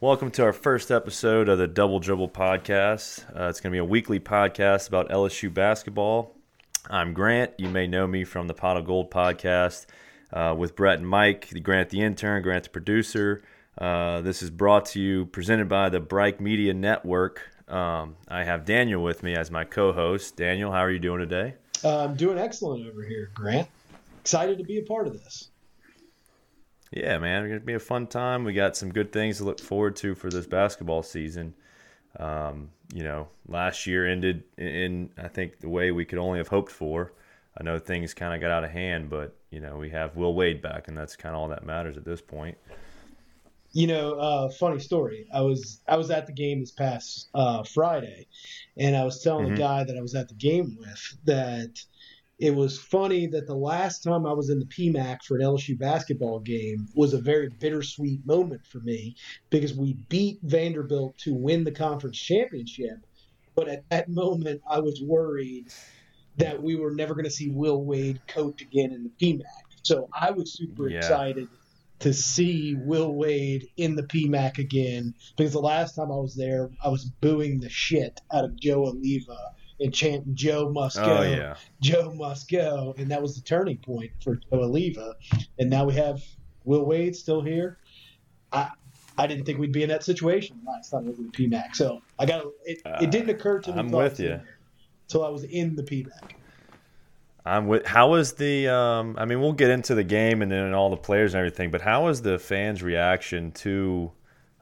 [0.00, 3.24] Welcome to our first episode of the Double Dribble podcast.
[3.34, 6.34] Uh, it's going to be a weekly podcast about LSU basketball.
[6.90, 7.52] I'm Grant.
[7.58, 9.86] You may know me from the Pot of Gold podcast
[10.32, 13.42] uh, with Brett and Mike, the Grant the intern, Grant the producer.
[13.78, 17.40] Uh, this is brought to you, presented by the Bright Media Network.
[17.68, 20.36] Um, I have Daniel with me as my co-host.
[20.36, 21.54] Daniel, how are you doing today?
[21.82, 23.68] Uh, I'm doing excellent over here, Grant.
[24.20, 25.48] Excited to be a part of this.
[26.94, 28.44] Yeah, man, it's gonna be a fun time.
[28.44, 31.54] We got some good things to look forward to for this basketball season.
[32.20, 36.46] Um, you know, last year ended in I think the way we could only have
[36.46, 37.12] hoped for.
[37.58, 40.34] I know things kind of got out of hand, but you know we have Will
[40.34, 42.56] Wade back, and that's kind of all that matters at this point.
[43.72, 45.26] You know, uh, funny story.
[45.34, 48.28] I was I was at the game this past uh, Friday,
[48.76, 49.56] and I was telling mm-hmm.
[49.56, 51.84] the guy that I was at the game with that
[52.38, 55.78] it was funny that the last time I was in the PMAC for an LSU
[55.78, 59.14] basketball game was a very bittersweet moment for me
[59.50, 62.98] because we beat Vanderbilt to win the conference championship.
[63.54, 65.72] But at that moment, I was worried
[66.36, 69.44] that we were never going to see Will Wade coach again in the PMAC.
[69.82, 70.98] So I was super yeah.
[70.98, 71.46] excited
[72.00, 76.68] to see Will Wade in the PMAC again because the last time I was there,
[76.82, 79.53] I was booing the shit out of Joe Alleva
[79.84, 81.54] and chanting "Joe must go, oh, yeah.
[81.80, 85.12] Joe must go," and that was the turning point for Joe Alleva.
[85.58, 86.24] And now we have
[86.64, 87.78] Will Wade still here.
[88.52, 88.70] I
[89.16, 91.76] I didn't think we'd be in that situation last time I was in the PMAC.
[91.76, 92.80] So I got it.
[92.84, 93.78] Uh, it didn't occur to me.
[93.78, 94.40] I'm with you
[95.06, 96.32] until I was in the PMAC.
[97.44, 97.86] I'm with.
[97.86, 98.68] How was the?
[98.68, 101.70] Um, I mean, we'll get into the game and then all the players and everything.
[101.70, 104.10] But how was the fans' reaction to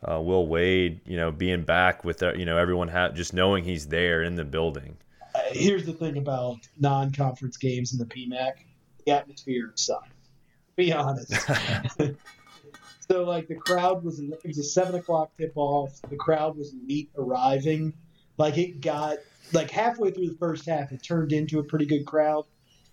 [0.06, 1.00] uh, Will Wade?
[1.06, 4.34] You know, being back with uh, you know everyone ha- just knowing he's there in
[4.34, 4.97] the building
[5.55, 8.53] here's the thing about non-conference games in the PMAC:
[9.05, 10.09] the atmosphere sucks.
[10.77, 11.33] Be honest.
[13.09, 16.00] so like the crowd was it was a seven o'clock tip off.
[16.09, 17.92] The crowd was late arriving.
[18.39, 19.19] Like it got
[19.53, 22.44] like halfway through the first half, it turned into a pretty good crowd.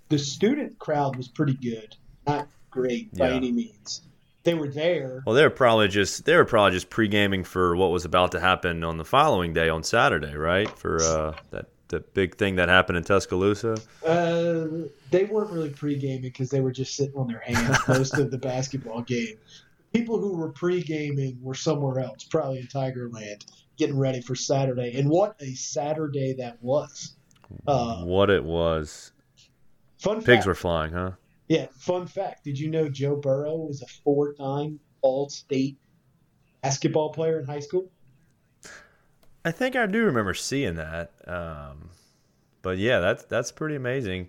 [0.10, 1.96] The student crowd was pretty good,
[2.28, 3.36] not great by yeah.
[3.36, 4.02] any means.
[4.44, 5.22] They were there.
[5.26, 8.32] Well, they were probably just they were probably just pre gaming for what was about
[8.32, 10.70] to happen on the following day on Saturday, right?
[10.78, 13.78] For uh, that the big thing that happened in Tuscaloosa?
[14.06, 18.32] Uh, they weren't really pre-gaming because they were just sitting on their hands most of
[18.32, 19.38] the basketball game.
[19.94, 23.44] People who were pre-gaming were somewhere else, probably in Tigerland,
[23.78, 24.98] getting ready for Saturday.
[24.98, 27.16] And what a Saturday that was!
[27.68, 29.12] Uh, what it was.
[29.98, 31.12] Fun pigs fact, were flying, huh?
[31.48, 31.68] Yeah.
[31.78, 35.78] Fun fact: Did you know Joe Burrow was a four-time All-State
[36.62, 37.92] basketball player in high school?
[39.50, 41.12] I think I do remember seeing that.
[41.26, 41.90] Um,
[42.62, 44.28] but yeah, that's that's pretty amazing.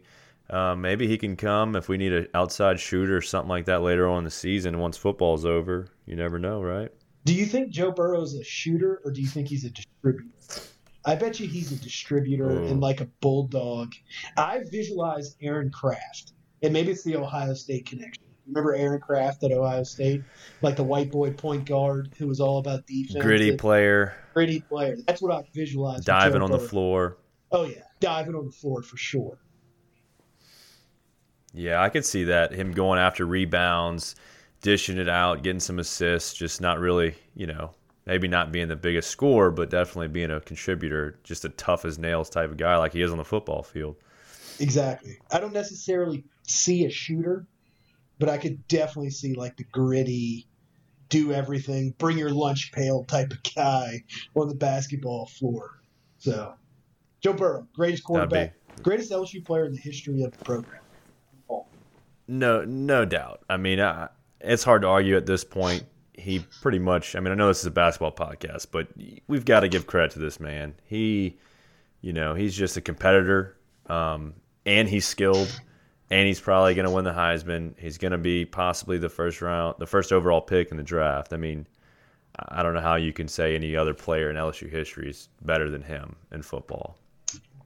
[0.48, 3.82] Um, maybe he can come if we need an outside shooter or something like that
[3.82, 5.88] later on in the season once football's over.
[6.06, 6.88] You never know, right?
[7.26, 10.24] Do you think Joe Burrow's a shooter or do you think he's a distributor?
[11.04, 12.66] I bet you he's a distributor Ooh.
[12.68, 13.92] and like a bulldog.
[14.38, 16.32] I visualize Aaron Craft,
[16.62, 18.24] and maybe it's the Ohio State connection.
[18.46, 20.22] Remember Aaron Craft at Ohio State,
[20.62, 24.96] like the white boy point guard who was all about defense, gritty player, gritty player.
[25.06, 26.04] That's what I visualized.
[26.04, 27.18] Diving on the floor.
[27.52, 29.38] Oh yeah, diving on the floor for sure.
[31.52, 34.14] Yeah, I could see that him going after rebounds,
[34.62, 37.74] dishing it out, getting some assists, just not really, you know,
[38.06, 41.98] maybe not being the biggest scorer, but definitely being a contributor, just a tough as
[41.98, 43.96] nails type of guy like he is on the football field.
[44.60, 45.18] Exactly.
[45.32, 47.46] I don't necessarily see a shooter
[48.20, 50.46] but I could definitely see like the gritty,
[51.08, 54.04] do everything, bring your lunch pail type of guy
[54.36, 55.80] on the basketball floor.
[56.18, 56.54] So,
[57.22, 60.82] Joe Burrow, greatest quarterback, greatest LSU player in the history of the program.
[61.48, 61.66] Oh.
[62.28, 63.40] No, no doubt.
[63.48, 64.08] I mean, uh,
[64.40, 65.84] it's hard to argue at this point.
[66.12, 67.16] He pretty much.
[67.16, 68.88] I mean, I know this is a basketball podcast, but
[69.26, 70.74] we've got to give credit to this man.
[70.84, 71.38] He,
[72.02, 74.34] you know, he's just a competitor, um,
[74.66, 75.58] and he's skilled
[76.10, 77.78] and he's probably going to win the Heisman.
[77.78, 81.32] He's going to be possibly the first round, the first overall pick in the draft.
[81.32, 81.66] I mean,
[82.48, 85.70] I don't know how you can say any other player in LSU history is better
[85.70, 86.96] than him in football.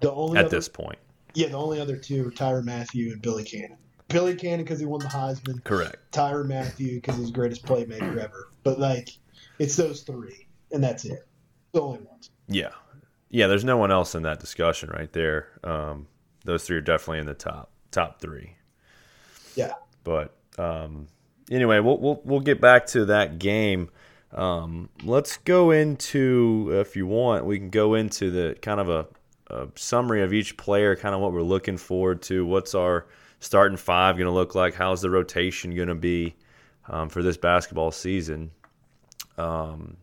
[0.00, 0.98] The only at other, this point,
[1.34, 3.78] yeah, the only other two are Tyrann Mathieu and Billy Cannon.
[4.08, 5.64] Billy Cannon because he won the Heisman.
[5.64, 5.96] Correct.
[6.12, 8.50] Tyrann Mathieu because he's the greatest playmaker ever.
[8.62, 9.10] But like,
[9.58, 11.26] it's those three, and that's it.
[11.72, 12.30] The only ones.
[12.48, 12.72] Yeah,
[13.30, 13.46] yeah.
[13.46, 15.48] There's no one else in that discussion right there.
[15.64, 16.08] Um,
[16.44, 18.56] those three are definitely in the top top three.
[19.54, 19.72] Yeah.
[20.02, 21.06] But um,
[21.50, 23.88] anyway, we'll, we'll we'll get back to that game.
[24.32, 29.06] Um, let's go into, if you want, we can go into the kind of a,
[29.48, 32.44] a summary of each player, kind of what we're looking forward to.
[32.44, 33.06] What's our
[33.38, 34.74] starting five going to look like?
[34.74, 36.34] How's the rotation going to be
[36.88, 38.50] um, for this basketball season?
[39.38, 39.96] Um,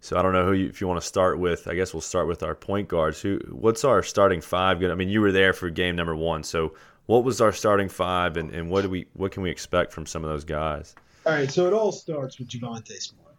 [0.00, 1.66] So I don't know who you, if you want to start with.
[1.66, 3.20] I guess we'll start with our point guards.
[3.20, 3.40] Who?
[3.50, 4.80] What's our starting five?
[4.80, 6.44] Gonna, I mean, you were there for game number one.
[6.44, 6.74] So
[7.08, 10.04] what was our starting five, and, and what do we what can we expect from
[10.04, 10.94] some of those guys?
[11.24, 13.34] All right, so it all starts with Javonte Smart.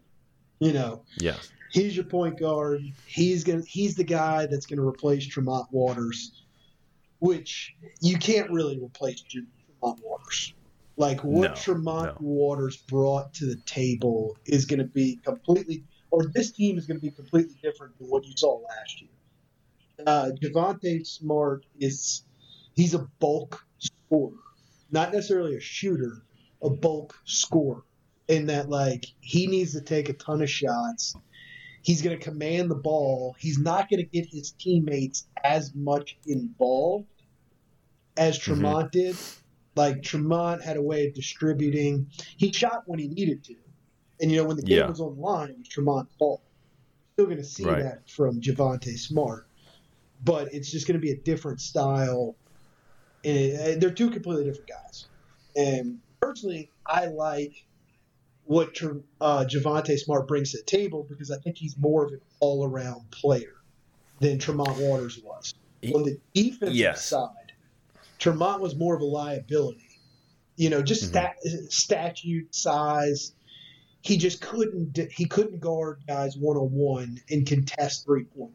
[0.59, 1.35] You know, yeah,
[1.71, 2.81] he's your point guard.
[3.05, 6.43] He's gonna he's the guy that's gonna replace Tremont Waters,
[7.19, 10.53] which you can't really replace Tremont Waters.
[10.97, 12.27] Like what no, Tremont no.
[12.27, 16.97] Waters brought to the table is going to be completely, or this team is going
[16.97, 19.09] to be completely different than what you saw last year.
[20.05, 22.23] Uh, Javonte Smart is
[22.79, 24.37] he's a bulk scorer,
[24.91, 26.23] not necessarily a shooter,
[26.61, 27.83] a bulk scorer.
[28.27, 31.15] In that, like he needs to take a ton of shots.
[31.81, 33.35] He's going to command the ball.
[33.39, 37.07] He's not going to get his teammates as much involved
[38.17, 38.53] as mm-hmm.
[38.53, 38.99] Tremont mm-hmm.
[38.99, 39.15] did
[39.79, 42.07] like Tremont had a way of distributing.
[42.37, 43.55] He shot when he needed to,
[44.21, 44.87] and you know when the game yeah.
[44.87, 46.41] was on line, it was Tremont's fault.
[47.13, 47.83] Still going to see right.
[47.83, 49.47] that from Javonte Smart,
[50.23, 52.35] but it's just going to be a different style.
[53.23, 55.07] And they're two completely different guys.
[55.55, 57.65] And personally, I like
[58.45, 58.69] what
[59.21, 63.11] uh, Javonte Smart brings to the table because I think he's more of an all-around
[63.11, 63.53] player
[64.19, 65.53] than Tremont Waters was.
[65.93, 67.05] On the defensive yes.
[67.05, 67.53] side,
[68.17, 69.99] Tremont was more of a liability.
[70.57, 71.11] You know, just mm-hmm.
[71.11, 73.33] stat, statute size.
[74.01, 78.53] He just couldn't he couldn't guard guys one on one and contest three point.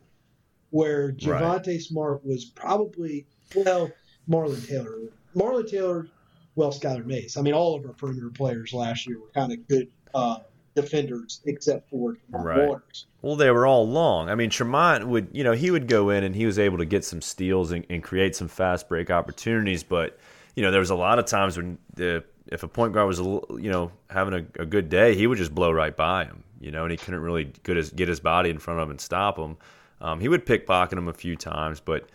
[0.70, 1.80] Where Javonte right.
[1.80, 3.90] Smart was probably well
[4.28, 4.98] Marlon Taylor.
[5.36, 6.06] Marlon Taylor,
[6.54, 7.36] well Skylar Mays.
[7.36, 10.38] I mean, all of our perimeter players last year were kind of good uh,
[10.74, 12.68] defenders except for right.
[12.68, 13.06] Waters.
[13.22, 14.28] Well, they were all long.
[14.28, 16.84] I mean, Tremont would, you know, he would go in and he was able to
[16.84, 19.82] get some steals and, and create some fast break opportunities.
[19.82, 20.18] But,
[20.54, 23.18] you know, there was a lot of times when the if a point guard was,
[23.18, 26.70] you know, having a, a, good day, he would just blow right by him, you
[26.70, 29.00] know, and he couldn't really get his, get his body in front of him and
[29.00, 29.56] stop him.
[30.02, 32.08] Um, he would pickpocket him a few times, but,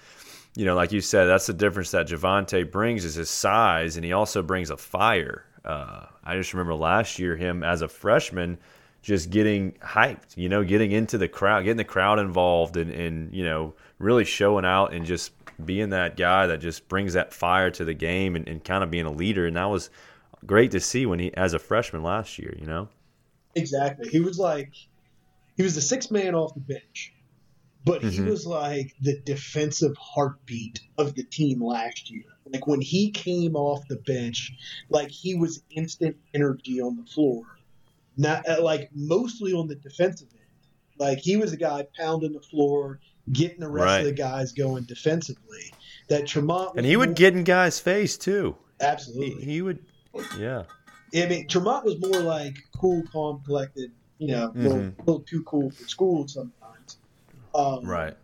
[0.59, 4.03] you know, like you said, that's the difference that Javonte brings is his size, and
[4.03, 5.45] he also brings a fire.
[5.63, 8.57] Uh, I just remember last year him as a freshman–
[9.01, 13.33] just getting hyped, you know, getting into the crowd, getting the crowd involved and, and,
[13.33, 15.31] you know, really showing out and just
[15.63, 18.91] being that guy that just brings that fire to the game and, and kind of
[18.91, 19.47] being a leader.
[19.47, 19.89] And that was
[20.45, 22.89] great to see when he, as a freshman last year, you know?
[23.55, 24.09] Exactly.
[24.09, 24.73] He was like,
[25.55, 27.13] he was the sixth man off the bench,
[27.85, 28.29] but he mm-hmm.
[28.29, 32.25] was like the defensive heartbeat of the team last year.
[32.51, 34.53] Like when he came off the bench,
[34.89, 37.45] like he was instant energy on the floor
[38.19, 40.43] not uh, like mostly on the defensive end.
[40.99, 42.99] Like he was a guy pounding the floor,
[43.31, 43.99] getting the rest right.
[43.99, 45.73] of the guys going defensively.
[46.09, 48.57] That Tremont and he would more, get in guys' face too.
[48.81, 49.79] Absolutely, he, he, would.
[50.37, 50.63] Yeah,
[51.15, 53.91] I mean Tremont was more like cool, calm, collected.
[54.17, 54.59] You know, mm-hmm.
[54.59, 56.53] a, little, a little too cool for school sometimes.
[57.53, 58.15] Um, right.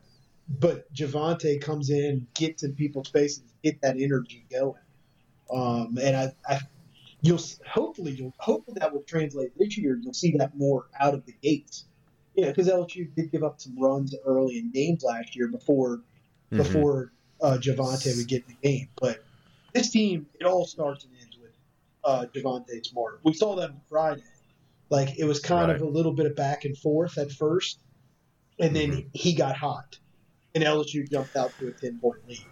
[0.47, 4.75] But Javonte comes in, gets in people's faces, get that energy going.
[5.51, 6.59] Um, and I, I
[7.21, 9.99] you'll hopefully you'll hopefully that will translate this year.
[10.01, 11.85] You'll see that more out of the gates.
[12.35, 16.57] Yeah, because LSU did give up some runs early in games last year before mm-hmm.
[16.57, 18.89] before uh, Javonte would get in the game.
[18.99, 19.23] But
[19.73, 21.51] this team, it all starts and ends with
[22.03, 23.19] uh, Javonte Smart.
[23.23, 24.23] We saw that on Friday.
[24.89, 25.75] Like it was kind right.
[25.75, 27.79] of a little bit of back and forth at first,
[28.59, 29.07] and then mm-hmm.
[29.13, 29.97] he got hot,
[30.53, 32.45] and LSU jumped out to a ten point lead,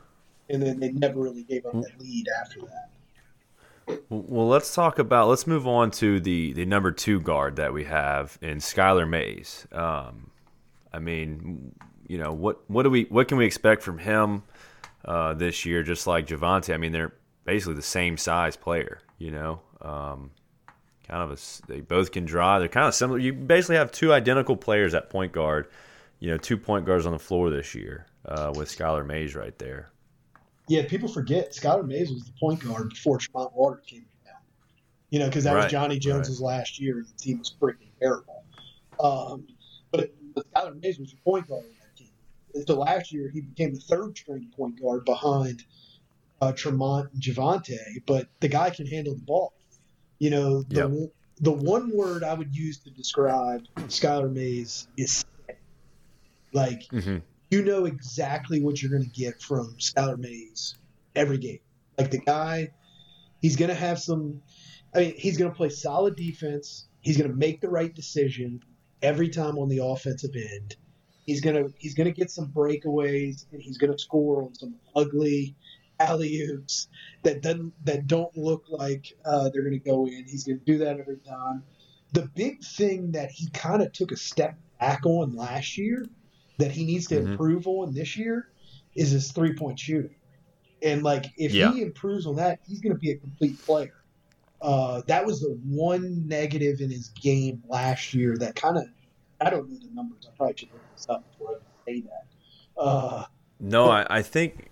[0.50, 2.90] and then they never really gave up that lead after that.
[4.10, 5.28] Well, let's talk about.
[5.28, 9.68] Let's move on to the the number two guard that we have in Skylar Mays.
[9.72, 10.32] Um,
[10.94, 11.74] I mean,
[12.08, 14.44] you know what what do we what can we expect from him
[15.06, 15.84] uh, this year?
[15.84, 17.14] Just like Javonte, I mean, they're
[17.46, 19.00] basically the same size player.
[19.18, 20.32] You know, um,
[21.08, 22.60] kind of a they both can draw.
[22.60, 23.20] They're kind of similar.
[23.20, 25.68] You basically have two identical players at point guard.
[26.24, 29.58] You know, two point guards on the floor this year uh, with Skylar Mays right
[29.60, 29.94] there
[30.68, 34.36] yeah, people forget Skylar Mays was the point guard before Tremont Waters came down.
[35.10, 36.58] You know, because that right, was Johnny Jones's right.
[36.58, 38.44] last year, and the team was freaking terrible.
[39.00, 39.48] Um,
[39.92, 42.10] but, but Skylar Mays was your point guard on that team.
[42.56, 45.64] Until last year, he became the third string point guard behind
[46.42, 47.78] uh, Tremont and Javonte.
[48.06, 49.54] But the guy can handle the ball.
[50.20, 51.12] You know, the yep.
[51.42, 55.26] the one word I would use to describe Skylar Mays is
[56.54, 56.82] like.
[56.92, 57.18] Mm-hmm
[57.54, 60.76] you know exactly what you're going to get from Skylar Mays
[61.16, 61.60] every game.
[62.00, 62.72] Like the guy,
[63.42, 64.42] he's going to have some.
[64.96, 66.88] I mean, he's going to play solid defense.
[67.02, 68.64] He's going to make the right decision
[69.04, 70.76] every time on the offensive end.
[71.28, 75.56] He's gonna he's gonna get some breakaways and he's gonna score on some ugly
[75.98, 76.90] alley oops
[77.22, 80.26] that doesn't that don't look like uh, they're gonna go in.
[80.28, 81.64] He's gonna do that every time.
[82.12, 86.06] The big thing that he kind of took a step back on last year
[86.64, 87.32] that he needs to Mhm.
[87.32, 88.48] improve on this year
[88.96, 90.16] is his three point shooting.
[90.82, 91.72] And like if Yeah.
[91.74, 93.94] he improves on that, he's going to be a complete player.
[94.62, 98.86] Uh, that was the one negative in his game last year that kind of
[99.42, 100.26] I don't know the numbers.
[100.26, 102.82] I probably should look this up before I say that.
[102.82, 103.26] Uh,
[103.60, 104.70] No, I, I think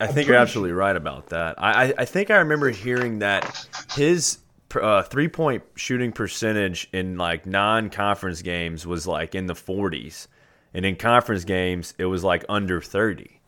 [0.00, 1.54] I think you're absolutely right about that.
[1.58, 3.66] I, I, I think I remember hearing that
[3.96, 4.38] his
[4.80, 10.26] uh, three point shooting percentage in like non conference games was like in the 40s,
[10.74, 13.40] and in conference games it was like under 30.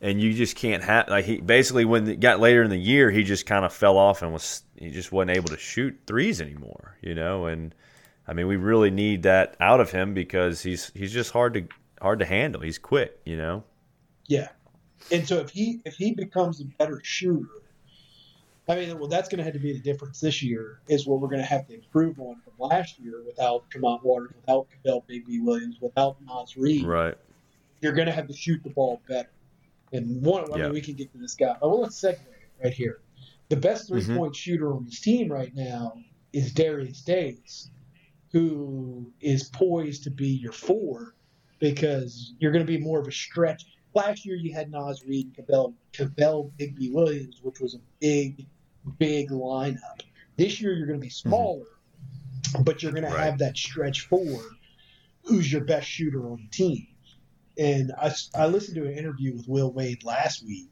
[0.00, 3.10] And you just can't have like he basically when it got later in the year
[3.10, 6.40] he just kind of fell off and was he just wasn't able to shoot threes
[6.40, 7.46] anymore, you know.
[7.46, 7.74] And
[8.26, 11.66] I mean we really need that out of him because he's he's just hard to
[12.00, 12.60] hard to handle.
[12.60, 13.64] He's quick, you know.
[14.26, 14.48] Yeah,
[15.10, 17.48] and so if he if he becomes a better shooter,
[18.68, 20.80] I mean, well, that's going to have to be the difference this year.
[20.88, 24.32] Is what we're going to have to improve on from last year without Tremont Waters,
[24.36, 26.84] without Kavell Bigby Williams, without Naz Reid.
[26.84, 27.14] Right.
[27.80, 29.30] You're going to have to shoot the ball better.
[29.92, 30.64] And one, I Yeah.
[30.64, 31.56] mean, we can get to this guy.
[31.62, 32.18] Oh, well, let's segue
[32.62, 33.00] right here.
[33.48, 34.04] The best mm-hmm.
[34.04, 35.94] three point shooter on this team right now
[36.32, 37.70] is Darius Days,
[38.32, 41.14] who is poised to be your four
[41.58, 43.64] because you're going to be more of a stretch.
[43.94, 48.46] Last year you had Naz Reid and Kavell, Kavell Bigby Williams, which was a big,
[48.98, 50.00] big lineup.
[50.36, 51.28] This year you're going to be mm-hmm.
[51.28, 51.66] smaller,
[52.62, 53.24] but you're going to Right.
[53.24, 54.42] have that stretch four
[55.24, 56.86] who's your best shooter on the team.
[57.58, 60.70] And I, I listened to an interview with Will Wade last week.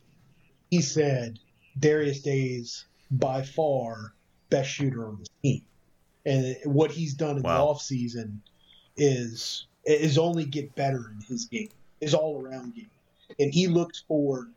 [0.70, 1.38] He said
[1.78, 4.14] Darius Days by far
[4.50, 5.62] best shooter on the team,
[6.24, 7.72] and what he's done in Wow.
[7.72, 8.38] the offseason
[8.96, 11.68] is is only get better in his game,
[12.00, 12.90] his all around game,
[13.38, 14.48] and he looks for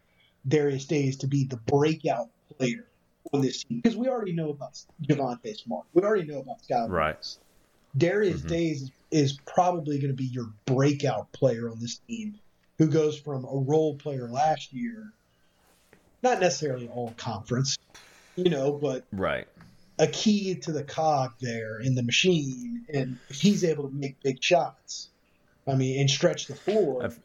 [0.48, 2.86] Darius Days to be the breakout player
[3.34, 6.90] on this team because we already know about Javonte Smart, we already know about Scott
[6.90, 7.08] Right.
[7.10, 7.40] Williams.
[7.98, 8.48] Darius Mhm.
[8.50, 12.40] Days is probably going to be your breakout player on this team,
[12.78, 15.14] who goes from a role player last year,
[16.22, 17.78] not necessarily all conference,
[18.36, 19.48] you know, but Right.
[19.98, 22.86] a key to the cog there in the machine.
[22.94, 25.10] And he's able to make big shots,
[25.68, 27.22] I mean, and stretch the floor, I've-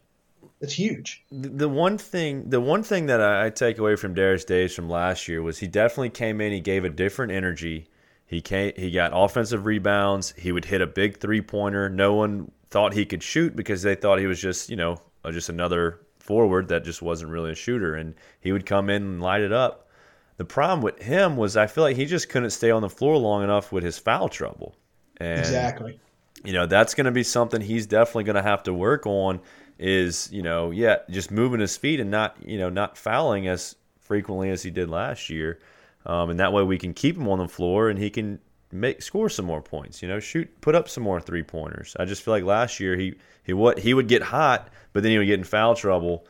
[0.60, 1.24] it's huge.
[1.30, 4.88] The one thing, the one thing that I, I take away from Darius Days from
[4.88, 6.52] last year was he definitely came in.
[6.52, 7.88] He gave a different energy.
[8.26, 10.34] He came, he got offensive rebounds.
[10.36, 11.88] He would hit a big three pointer.
[11.88, 15.30] No one thought he could shoot because they thought he was just you know uh,
[15.30, 17.94] just another forward that just wasn't really a shooter.
[17.94, 19.88] And he would come in and light it up.
[20.36, 23.16] The problem with him was I feel like he just couldn't stay on the floor
[23.16, 24.74] long enough with his foul trouble.
[25.18, 26.00] And exactly.
[26.42, 29.40] you know that's going to be something he's definitely going to have to work on
[29.78, 33.76] is you know yeah just moving his feet and not you know not fouling as
[34.00, 35.58] frequently as he did last year.
[36.06, 38.38] Um, and that way we can keep him on the floor and he can
[38.70, 42.04] make score some more points you know shoot put up some more three pointers i
[42.04, 43.14] just feel like last year he
[43.44, 46.26] he what he would get hot but then he would get in foul trouble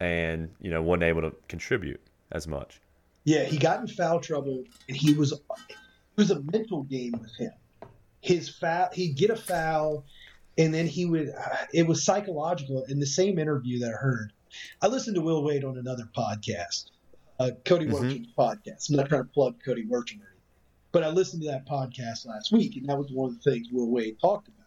[0.00, 2.00] and you know wasn't able to contribute
[2.32, 2.80] as much.
[3.24, 5.40] Yeah, he got in foul trouble, and he was it
[6.16, 7.52] was a mental game with him.
[8.20, 10.04] His foul, he'd get a foul,
[10.58, 11.30] and then he would.
[11.30, 12.84] Uh, it was psychological.
[12.88, 14.32] In the same interview that I heard,
[14.82, 16.86] I listened to Will Wade on another podcast,
[17.40, 17.92] uh, Cody Mhm.
[17.92, 18.90] Werchin's podcast.
[18.90, 20.48] I'm not trying to plug Cody Worsham, or anything,
[20.92, 23.68] but I listened to that podcast last week, and that was one of the things
[23.72, 24.58] Will Wade talked about.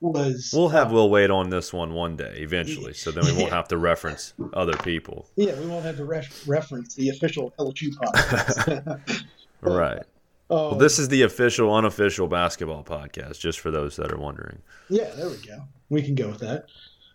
[0.00, 3.30] Was we'll have uh, Will Wade on this one one day eventually so then we
[3.32, 3.54] won't Yeah.
[3.56, 7.88] have to reference other people yeah, we won't have to re- reference the official LSU
[7.94, 9.24] podcast.
[9.62, 10.02] right
[10.48, 14.58] Well, Um, this is the official, unofficial basketball podcast, just for those that are wondering.
[14.88, 15.62] Yeah, there we go.
[15.88, 16.66] We can go with that.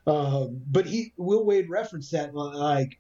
[0.07, 2.97] Um, but he, Will Wade referenced that like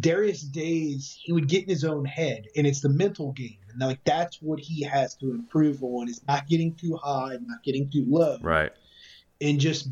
[0.00, 3.80] Darius Days, he would get in his own head, and it's the mental game, and
[3.80, 7.88] like that's what he has to improve on is not getting too high, not getting
[7.90, 8.72] too low, Right.
[9.40, 9.88] and just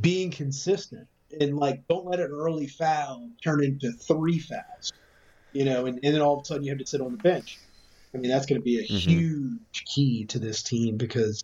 [0.00, 1.06] being consistent.
[1.40, 4.92] And like, don't let an early foul turn into three fouls,
[5.52, 7.18] you know, and, and then all of a sudden you have to sit on the
[7.18, 7.58] bench.
[8.14, 8.98] I mean, that's going to be a Mhm.
[8.98, 11.42] huge key to this team because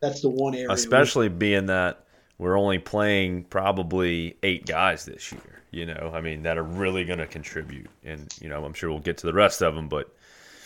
[0.00, 0.68] that's the one area.
[0.68, 2.04] where- Especially being that
[2.38, 7.04] we're only playing probably eight guys this year, you know, I mean, that are really
[7.04, 7.88] going to contribute.
[8.04, 10.12] And, you know, I'm sure we'll get to the rest of them, but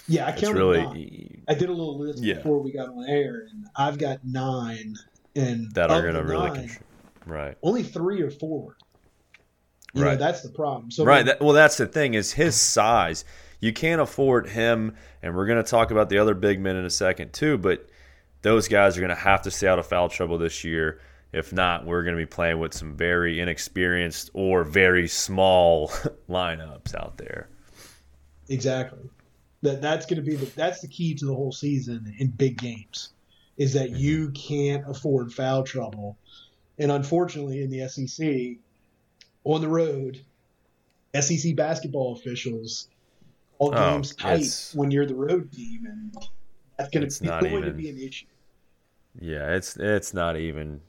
[0.08, 1.42] yeah, I counted really nine.
[1.48, 2.34] I did a little list Yeah.
[2.36, 4.96] before we got on air, and I've got nine.
[5.34, 6.80] And that are going to really contribute.
[7.26, 7.58] Right.
[7.62, 8.76] Only three or four.
[9.92, 10.18] You know, Right.
[10.18, 10.90] that's the problem.
[10.90, 11.26] So right.
[11.26, 13.24] That, well, that's the thing is his size.
[13.60, 16.84] You can't afford him, and we're going to talk about the other big men in
[16.84, 17.58] a second too.
[17.58, 17.88] But
[18.42, 21.00] those guys are going to have to stay out of foul trouble this year.
[21.32, 25.88] If not, we're going to be playing with some very inexperienced or very small
[26.30, 27.48] lineups out there.
[28.48, 29.10] exactly.
[29.62, 32.58] That that's going to be the that's the key to the whole season in big
[32.58, 33.10] games,
[33.56, 33.96] is that Mm-hmm.
[33.96, 36.18] you can't afford foul trouble
[36.78, 38.58] And unfortunately, in the SEC,
[39.44, 40.24] on the road,
[41.18, 42.88] SEC basketball officials
[43.58, 46.14] all Oh, games tight when you're the road team, and
[46.78, 48.26] that's gonna, be not going to be an issue.
[49.20, 50.80] Yeah, it's it's not even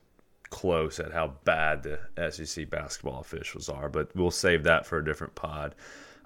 [0.49, 5.05] close at how bad the SEC basketball officials are, but we'll save that for a
[5.05, 5.75] different pod.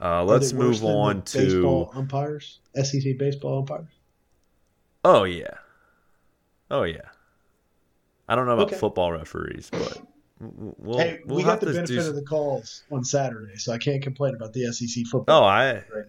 [0.01, 1.37] Uh, let's move on to.
[1.37, 3.87] baseball umpires, SEC baseball umpires.
[5.03, 5.57] Oh yeah,
[6.71, 7.09] oh yeah.
[8.27, 8.77] I don't know about Okay.
[8.77, 10.01] football referees, but
[10.39, 12.09] we'll hey, we'll we have got the benefit do.
[12.09, 15.43] of the calls on Saturday, so I can't complain about the SEC football.
[15.43, 16.05] Oh, I Right.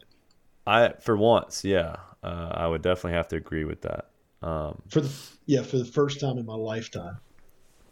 [0.67, 4.07] I for once, yeah, uh, I would definitely have to agree with that.
[4.43, 5.13] Um, For the
[5.47, 7.19] yeah, for the first time in my lifetime.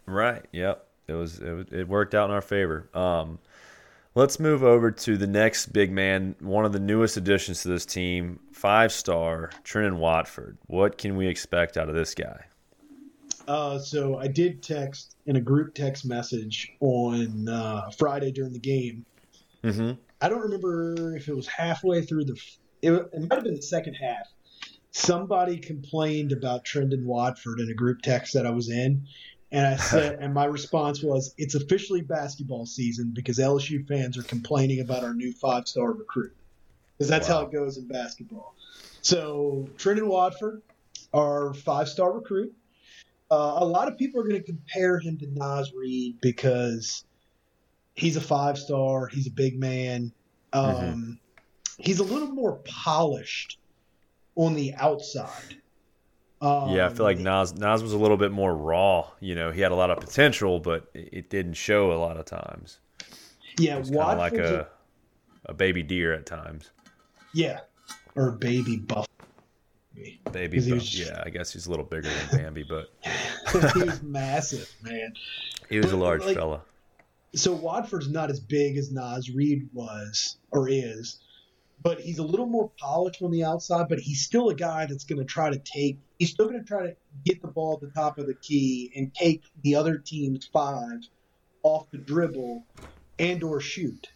[0.07, 0.45] Right.
[0.53, 0.87] Yep.
[1.09, 2.89] It was it, it worked out in our favor.
[2.95, 3.39] Um,
[4.15, 7.87] let's move over to the next big man, one of the newest additions to this
[7.87, 10.59] team, five star Trendon Watford.
[10.67, 12.45] What can we expect out of this guy?
[13.49, 18.61] Uh, so I did text in a group text message on uh, Friday during the
[18.61, 19.05] game.
[19.65, 19.93] Mm-hmm.
[20.21, 22.41] I don't remember if it was halfway through the.
[22.83, 24.27] It, it might have been the second half.
[24.93, 29.07] Somebody complained about Trendon Watford in a group text that I was in,
[29.53, 34.23] and I said, and my response was, "It's officially basketball season because LSU fans are
[34.23, 36.37] complaining about our new five-star recruit,
[36.99, 38.55] because that's how it goes in basketball."
[39.03, 40.63] So Trendon Watford,
[41.15, 42.55] our five-star recruit.
[43.31, 47.05] Uh, a lot of people are going to compare him to Naz Reid because
[47.95, 49.07] he's a five star.
[49.07, 50.13] He's a big man.
[50.53, 51.19] Um,
[51.79, 53.59] He's a little more polished
[54.37, 55.57] on the outside.
[56.43, 59.09] Um, yeah, I feel like Naz Naz was a little bit more raw.
[59.21, 62.17] You know, he had a lot of potential, but it it didn't show a lot
[62.17, 62.81] of times.
[63.59, 64.69] yeah, of like a
[65.47, 66.71] a baby deer at times.
[67.33, 67.61] yeah,
[68.15, 69.07] or baby buff.
[70.33, 72.91] Baby, but- was- yeah, I guess he's a little bigger than Bambi, but
[73.75, 75.13] he was massive, man.
[75.69, 76.63] he was a large like, fella.
[77.35, 81.21] So Watford's not as big as Naz Reid was or is,
[81.81, 83.89] but he's a little more polished on the outside.
[83.89, 85.99] But he's still a guy that's going to try to take.
[86.19, 88.93] He's still going to try to get the ball at the top of the key
[88.97, 90.99] and take the other team's five
[91.63, 92.67] off the dribble
[93.19, 94.07] and or shoot.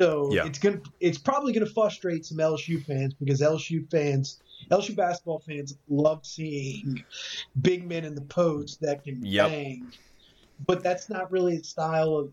[0.00, 0.46] So Yeah.
[0.46, 4.40] it's gonna it's probably gonna frustrate some LSU fans because LSU fans
[4.72, 7.04] LSU basketball fans love seeing
[7.60, 9.50] big men in the post that can Yep.
[9.50, 9.92] bang.
[10.58, 12.32] But that's not really the style of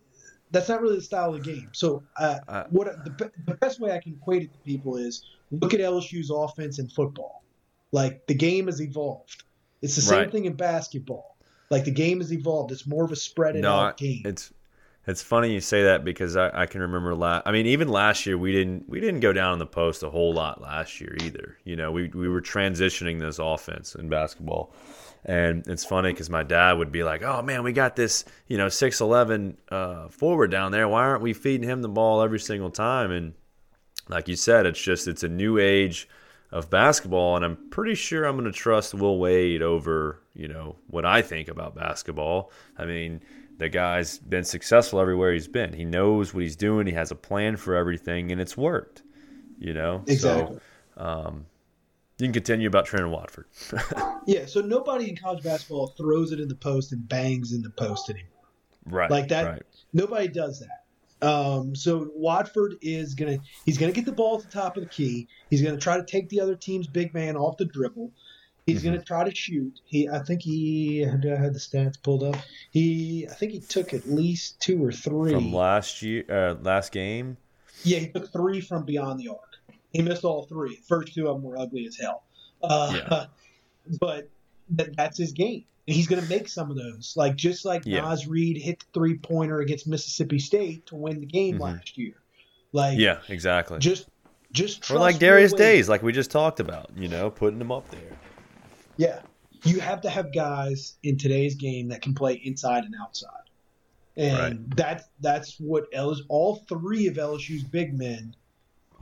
[0.52, 1.70] that's not really the style of the game.
[1.74, 5.26] So uh, Uh, what the, the best way I can equate it to people is
[5.50, 7.44] look at LSU's offense in football.
[7.92, 9.44] Like the game has evolved.
[9.82, 10.32] It's the same Right.
[10.32, 11.38] thing in basketball.
[11.70, 12.72] Like the game has evolved.
[12.72, 14.22] It's more of a spread No, out game.
[14.26, 14.54] It's
[15.08, 17.44] it's funny you say that because I, I can remember last.
[17.48, 20.10] I mean, even last year we didn't we didn't go down in the post a
[20.10, 21.58] whole lot last year either.
[21.64, 24.74] You know, we we were transitioning this offense in basketball,
[25.26, 28.58] and it's funny because my dad would be like, "Oh man, we got this you
[28.58, 30.88] know six eleven uh, forward down there.
[30.88, 33.34] Why aren't we feeding him the ball every single time?" And
[34.10, 36.08] like you said, it's just it's a new age
[36.52, 40.76] of basketball, and I'm pretty sure I'm going to trust Will Wade over you know
[40.88, 42.52] what I think about basketball.
[42.78, 43.22] I mean,
[43.58, 45.74] the guy's been successful everywhere he's been.
[45.74, 46.88] He knows what he's doing.
[46.88, 49.04] He has a plan for everything, and it's worked.
[49.60, 50.58] You know, Exactly.
[50.98, 51.46] So um,
[52.22, 53.46] you can continue about Trent Watford.
[54.28, 57.72] Yeah, so nobody in college basketball throws it in the post and bangs in the
[57.72, 58.30] post anymore.
[58.86, 59.64] right, Like that- Right.
[59.94, 61.28] Nobody does that.
[61.28, 64.90] Um, so Watford is gonna he's gonna get the ball at the top of the
[64.90, 65.28] key.
[65.50, 68.12] He's gonna try to take the other team's big man off the dribble.
[68.68, 68.92] He's Mm-hmm.
[68.94, 69.80] gonna try to shoot.
[69.86, 72.38] He I think he I have the stats pulled up.
[72.70, 75.34] He I think he took at least two or three.
[75.34, 77.38] From last year, uh, last game.
[77.84, 79.40] Yeah, he took three from beyond the arc.
[79.92, 80.78] He missed all three.
[80.88, 82.24] First two of them were ugly as hell.
[82.62, 83.26] Uh, Yeah.
[84.00, 84.30] But
[84.70, 85.66] that, that's his game.
[85.88, 87.16] And he's going to make some of those.
[87.18, 88.02] Like just like Yeah.
[88.02, 91.62] Naz Reid hit the three pointer against Mississippi State to win the game Mhm.
[91.62, 92.14] last year.
[92.72, 93.80] Like Yeah, exactly.
[93.80, 94.08] just
[94.54, 95.52] just or like Darius.
[95.54, 96.92] Days, like we just talked about.
[96.96, 98.18] You know, putting him up there.
[98.98, 99.22] Yeah.
[99.66, 103.30] You have to have guys in today's game that can play inside and outside.
[104.16, 104.76] And Right.
[104.76, 105.86] that's that's what
[106.30, 108.36] all three of LSU's big men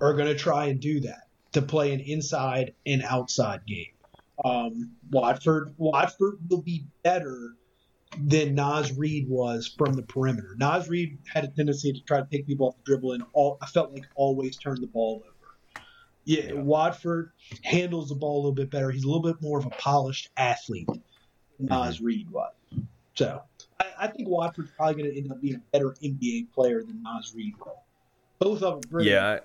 [0.02, 3.94] are going to try and do that to play an inside and outside game.
[4.46, 7.56] Um, Watford Watford will be better
[8.18, 10.56] than Naz Reid was from the perimeter.
[10.58, 13.58] Naz Reid had a tendency to try to take people off the dribble and all
[13.62, 15.84] I felt like always turn the ball over.
[16.24, 16.62] Yeah, Yeah.
[16.62, 17.32] Watford
[17.64, 18.92] handles the ball a little bit better.
[18.92, 21.02] He's a little bit more of a polished athlete than
[21.68, 22.54] Naz Reid was.
[23.16, 23.42] So
[23.80, 27.04] I, I think Watford's probably going to end up being a better NBA player than
[27.04, 27.84] Naz Reid will.
[28.40, 29.14] Both of them, brilliant.
[29.14, 29.40] Yeah, I,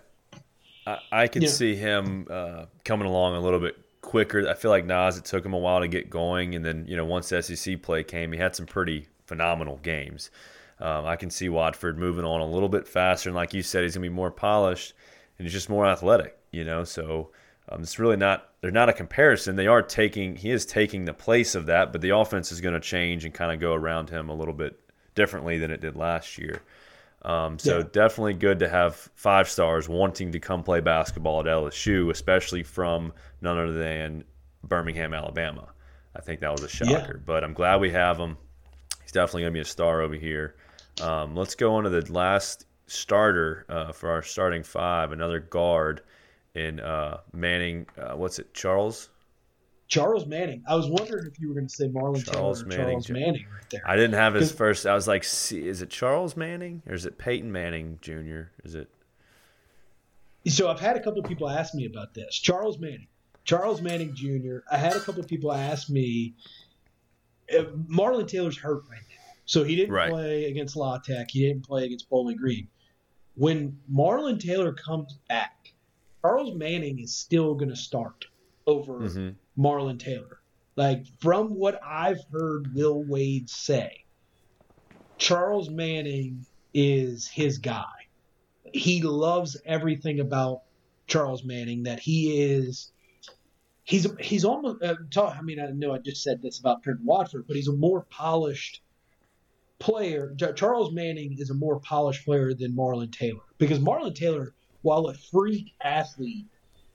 [0.87, 1.49] I, I could Yeah.
[1.49, 4.49] see him uh, coming along a little bit quicker.
[4.49, 6.97] I feel like Naz, it took him a while to get going, and then you
[6.97, 10.31] know once the SEC play came, he had some pretty phenomenal games.
[10.81, 13.83] Um, I can see Watford moving on a little bit faster, and like you said,
[13.85, 14.93] he's going to be more polished
[15.39, 16.37] and he's just more athletic.
[16.51, 17.31] You know, so
[17.69, 19.57] um, it's really not they're not a comparison.
[19.57, 22.75] They are taking he is taking the place of that, but the offense is going
[22.75, 24.79] to change and kind of go around him a little bit
[25.15, 26.63] differently than it did last year.
[27.25, 27.85] Um, so yeah.
[27.93, 33.13] definitely good to have five stars wanting to come play basketball at LSU, especially from
[33.41, 34.25] none other than
[34.63, 35.69] Birmingham, Alabama.
[36.15, 37.23] I think that was a shocker, yeah.
[37.25, 38.37] but I'm glad we have him.
[39.03, 40.57] He's definitely going to be a star over here.
[41.01, 46.03] Um, let's go on to the last starter uh, for our starting five, another guard
[46.55, 47.87] in uh, Manning.
[47.99, 49.09] Uh, what's it, Charles?
[49.95, 50.65] Charles Manning.
[50.69, 52.95] I was wondering if you were going to say Marlon Charles Taylor Manning.
[52.95, 53.83] Charles Manning right there.
[53.87, 54.87] I didn't have his first.
[54.87, 58.51] I was like, is it Charles Manning or is it Peyton Manning Jr.?
[58.65, 58.89] Is it?
[60.49, 62.37] So I've had a couple of people ask me about this.
[62.37, 63.07] Charles Manning.
[63.45, 64.59] Charles Manning Jr.
[64.69, 66.35] I had a couple of people ask me.
[67.53, 70.11] Marlon Taylor's hurt right now, so he didn't right.
[70.11, 71.31] play against La Tech.
[71.31, 72.67] He didn't play against Bowling Green.
[73.37, 75.73] When Marlon Taylor comes back,
[76.23, 78.25] Charles Manning is still going to start
[78.67, 79.31] over mm-hmm.
[79.59, 80.41] Marlon Taylor.
[80.77, 84.05] Like from what I've heard Will Wade say,
[85.19, 87.85] Charles Manning is his guy.
[88.73, 90.63] He loves everything about
[91.07, 92.91] Charles Manning that he is
[93.85, 97.03] he's he's almost uh, talk, I mean I know I just said this about Trent
[97.03, 98.81] Watford, but he's a more polished
[99.79, 100.35] player.
[100.57, 105.15] Charles Manning is a more polished player than Marlon Taylor because Marlon Taylor, while a
[105.15, 106.47] freak athlete,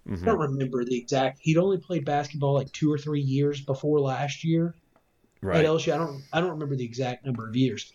[0.07, 0.23] Mm-hmm.
[0.23, 1.39] I don't remember the exact.
[1.41, 4.75] He'd only played basketball like two or three years before last year
[5.41, 5.63] right.
[5.63, 5.93] at LSU.
[5.93, 6.23] I don't.
[6.33, 7.91] I don't remember the exact number of years.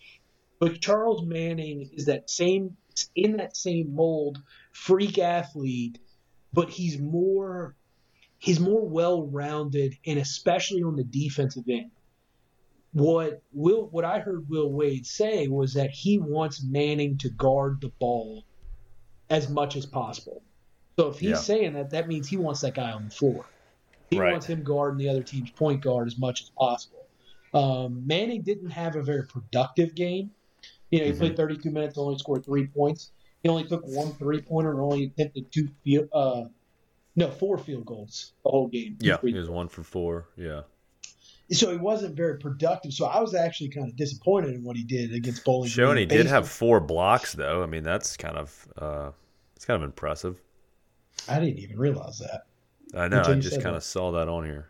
[0.59, 2.77] But Charles Manning is that same
[3.15, 4.41] in that same mold,
[4.71, 5.99] freak athlete,
[6.53, 7.75] but he's more
[8.37, 11.91] he's more well rounded, and especially on the defensive end.
[12.93, 17.81] What Will what I heard Will Wade say was that he wants Manning to guard
[17.81, 18.45] the ball
[19.29, 20.41] as much as possible.
[20.97, 21.35] So if he's yeah.
[21.35, 23.45] saying that, that means he wants that guy on the floor.
[24.09, 24.31] He right.
[24.31, 27.05] wants him guarding the other team's point guard as much as possible.
[27.53, 30.31] Um, Manning didn't have a very productive game.
[30.91, 31.19] You know, he mm-hmm.
[31.19, 33.11] played 32 minutes, only scored three points.
[33.43, 36.45] He only took one three pointer and only attempted two field, uh,
[37.15, 38.97] no, four field goals the whole game.
[38.99, 40.27] Yeah, he was one for four.
[40.35, 40.61] Yeah.
[41.51, 42.91] So he wasn't very productive.
[42.91, 45.69] So I was actually kind of disappointed in what he did against Bowling.
[45.69, 47.61] Showing he did have four blocks, though.
[47.61, 49.11] I mean, that's kind of uh,
[49.55, 50.41] it's kind of impressive.
[51.27, 52.45] I didn't even realize that.
[52.95, 53.21] I know.
[53.21, 54.69] I just kind of saw that on here.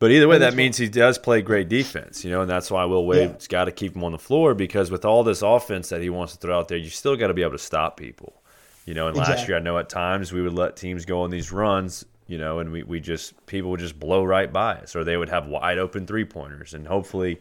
[0.00, 2.86] But either way, that means he does play great defense, you know, and that's why
[2.86, 3.50] Will Wade's yeah.
[3.50, 6.32] got to keep him on the floor because with all this offense that he wants
[6.32, 8.42] to throw out there, you still got to be able to stop people,
[8.86, 9.08] you know.
[9.08, 9.34] And exactly.
[9.34, 12.38] last year, I know at times we would let teams go on these runs, you
[12.38, 15.28] know, and we, we just people would just blow right by us, or they would
[15.28, 17.38] have wide open three pointers, and hopefully,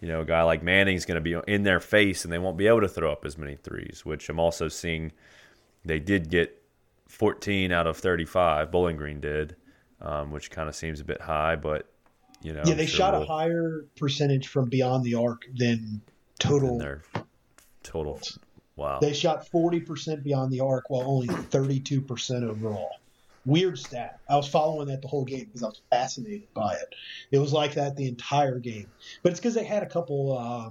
[0.00, 2.56] you know, a guy like Manning's going to be in their face, and they won't
[2.56, 5.10] be able to throw up as many threes, which I'm also seeing
[5.84, 6.62] they did get
[7.08, 8.70] 14 out of 35.
[8.70, 9.56] Bowling Green did,
[10.00, 11.88] um, which kind of seems a bit high, but
[12.42, 12.62] you know.
[12.64, 16.00] Yeah, they shot we'll, a higher percentage from beyond the arc than
[16.38, 16.78] total.
[16.78, 17.00] Than
[17.82, 18.20] total.
[18.76, 18.98] Wow.
[19.00, 22.90] They shot 40% beyond the arc while only 32% overall.
[23.46, 24.20] Weird stat.
[24.28, 26.94] I was following that the whole game because I was fascinated by it.
[27.30, 28.88] It was like that the entire game,
[29.22, 30.70] but it's because they had a couple, uh,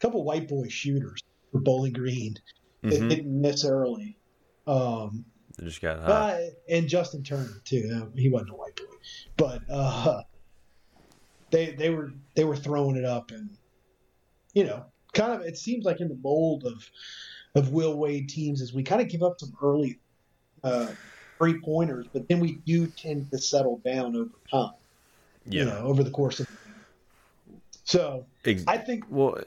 [0.00, 2.36] couple white boy shooters for Bowling Green
[2.82, 3.08] that mm-hmm.
[3.08, 4.16] didn't miss early.
[4.66, 5.26] Um,
[5.58, 6.10] they just got hot.
[6.10, 6.38] Uh,
[6.68, 8.10] and Justin Turner too.
[8.16, 8.96] He wasn't a white boy,
[9.36, 10.22] but uh,
[11.50, 13.50] they they were they were throwing it up, and
[14.52, 16.88] you know, kind of it seems like in the mold of
[17.54, 19.98] of Will Wade teams is we kind of give up some early
[20.64, 20.88] uh,
[21.38, 24.74] three pointers, but then we do tend to settle down over time.
[25.46, 25.60] Yeah.
[25.60, 26.48] You know, over the course of.
[27.84, 28.26] So
[28.66, 29.38] I think well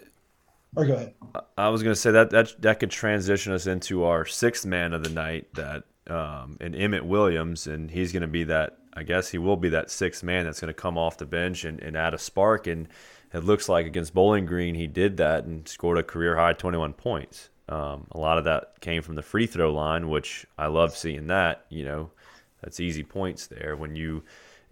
[0.76, 1.14] or go ahead.
[1.58, 4.94] I was going to say that that that could transition us into our sixth man
[4.94, 8.78] of the night, that um, and Emmett Williams, and he's going to be that.
[8.94, 11.66] I guess he will be that sixth man that's going to come off the bench
[11.66, 12.66] and, and add a spark.
[12.66, 12.88] And
[13.32, 16.94] it looks like against Bowling Green, he did that and scored a career high 21
[16.94, 17.50] points.
[17.70, 21.28] Um, a lot of that came from the free throw line, which I love seeing
[21.28, 21.66] that.
[21.70, 22.12] You know,
[22.62, 23.76] that's easy points there.
[23.76, 24.24] When you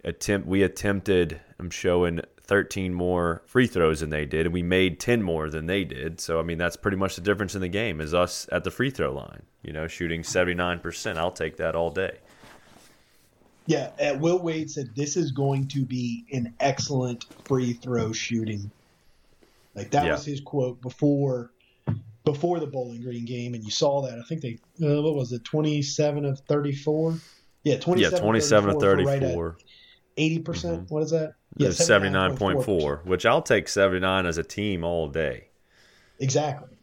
[0.06, 5.00] attempt we attempted i'm showing 13 more free throws than they did and we made
[5.00, 6.20] 10 more than they did.
[6.20, 8.70] So i mean that's pretty much the difference in the game is us at the
[8.70, 12.18] free throw line you know shooting 79% i'll take that all day.
[13.66, 18.70] Yeah at will wade said this is going to be an excellent free throw shooting.
[19.74, 20.12] Like that yeah.
[20.12, 21.50] was his quote before
[22.24, 25.32] before the bowling green game and you saw that i think they uh, what was
[25.32, 27.18] it 27 of 34
[27.62, 29.64] yeah 27, yeah, 27 of 34 right at,
[30.16, 30.44] 80%.
[30.44, 30.90] mm -hmm.
[30.90, 31.34] What is that?
[31.56, 35.48] Yeah, 79.4, which I'll take 79 as a team all day.
[36.18, 36.76] Exactly.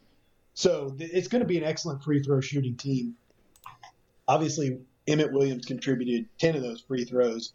[0.54, 3.16] So it's going to be an excellent free throw shooting team.
[4.28, 7.54] Obviously, Emmett Williams contributed 10 of those free throws.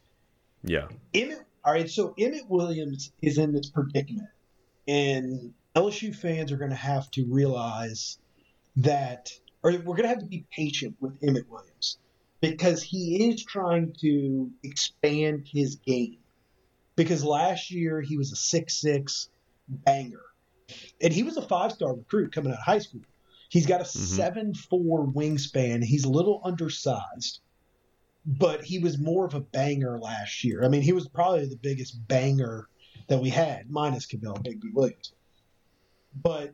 [0.62, 0.88] Yeah.
[1.14, 4.29] Emmett, all right, so Emmett Williams is in this predicament,
[4.87, 8.19] and LSU fans are going to have to realize
[8.77, 9.31] that,
[9.62, 11.99] or we're going to have to be patient with Emmett Williams
[12.40, 16.18] because he is trying to expand his game.
[16.96, 19.29] Because last year he was a six-six
[19.68, 20.24] banger,
[21.01, 23.03] and he was a five-star recruit coming out of high school.
[23.48, 24.14] He's got a mm-hmm.
[25.14, 25.83] wingspan.
[25.85, 27.40] He's a little undersized,
[28.27, 30.64] but he was more of a banger last year.
[30.64, 32.68] I mean, he was probably the biggest banger
[33.09, 35.12] that we had, minus Kavell Bigby Williams.
[36.20, 36.53] But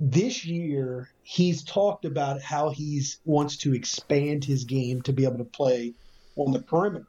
[0.00, 5.38] this year he's talked about how he's wants to expand his game to be able
[5.38, 5.94] to play
[6.36, 7.06] on the perimeter.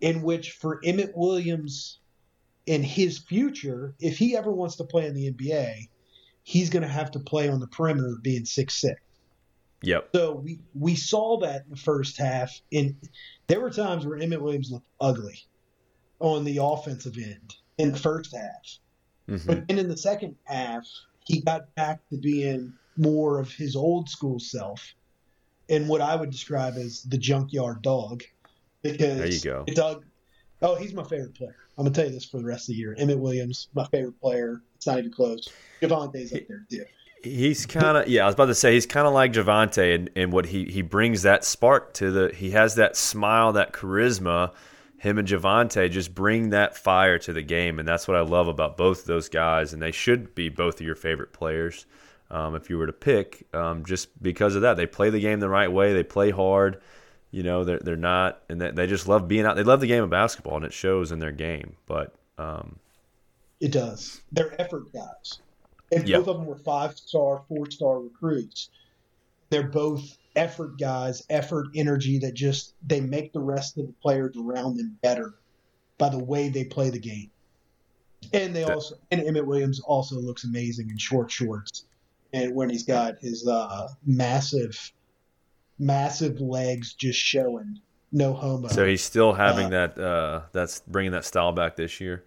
[0.00, 2.00] In which for Emmett Williams
[2.66, 5.88] in his future, if he ever wants to play in the NBA,
[6.42, 9.00] he's going to have to play on the perimeter being six six.
[9.82, 10.10] Yep.
[10.14, 12.96] So we we saw that in the first half, and
[13.46, 15.40] there were times where Emmett Williams looked ugly
[16.20, 18.78] on the offensive end in the first half,
[19.28, 19.46] mm-hmm.
[19.46, 20.86] but then in the second half,
[21.32, 24.94] he got back to being more of his old school self
[25.70, 28.22] and what I would describe as the junkyard dog.
[28.82, 29.64] Because there you go.
[29.74, 30.04] Doug,
[30.60, 31.56] oh, he's my favorite player.
[31.78, 32.94] I'm gonna tell you this for the rest of the year.
[32.98, 34.60] Emmett Williams, my favorite player.
[34.76, 35.48] It's not even close.
[35.80, 36.84] Javonte's up there too.
[37.22, 38.24] He's kind of yeah.
[38.24, 40.82] I was about to say he's kind of like Javonte, and and what he he
[40.82, 42.34] brings that spark to the.
[42.34, 44.52] He has that smile, that charisma
[45.02, 48.46] him and Javonte just bring that fire to the game, and that's what I love
[48.46, 49.72] about both of those guys.
[49.72, 51.86] And they should be both of your favorite players
[52.30, 54.76] um, if you were to pick, um, just because of that.
[54.76, 55.92] They play the game the right way.
[55.92, 56.80] They play hard.
[57.32, 59.56] You know, they're they're not, and they, they just love being out.
[59.56, 61.74] They love the game of basketball, and it shows in their game.
[61.86, 62.76] But um,
[63.58, 64.20] it does.
[64.30, 65.40] They're effort guys,
[65.90, 68.68] and both of them were five star, four star recruits.
[69.50, 74.36] They're both effort guys, effort energy that just they make the rest of the players
[74.36, 75.34] around them better
[75.98, 77.30] by the way they play the game.
[78.32, 81.84] And they also and Emmett Williams also looks amazing in short shorts
[82.32, 84.92] and when he's got his uh, massive
[85.78, 87.80] massive legs just showing
[88.12, 88.68] no homo.
[88.68, 92.24] So he's still having uh, that uh, that's bringing that style back this year.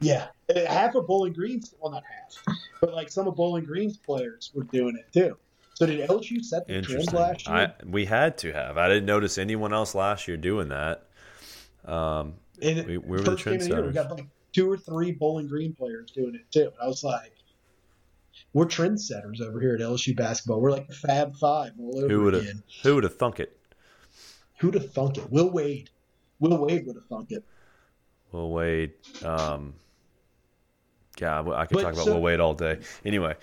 [0.00, 0.28] Yeah,
[0.66, 4.64] half of Bowling Green's well not half, but like some of Bowling Green's players were
[4.64, 5.36] doing it too.
[5.80, 7.56] So did LSU set the trend last year?
[7.56, 8.76] I, we had to have.
[8.76, 11.06] I didn't notice anyone else last year doing that.
[11.86, 13.86] Um, and we, we were the trendsetters.
[13.86, 16.70] We got like two or three Bowling Green players doing it too.
[16.82, 17.32] I was like,
[18.52, 20.60] we're trendsetters over here at LSU basketball.
[20.60, 22.62] We're like the Fab Five all over who again.
[22.82, 23.56] Who would have thunk it?
[24.58, 25.32] Who'd have thunk it?
[25.32, 25.88] Will Wade.
[26.40, 27.42] Will Wade would have thunk it.
[28.32, 28.92] Will Wade.
[29.24, 29.72] Um,
[31.16, 32.80] God, I could but talk about so, Will Wade all day.
[33.02, 33.34] Anyway.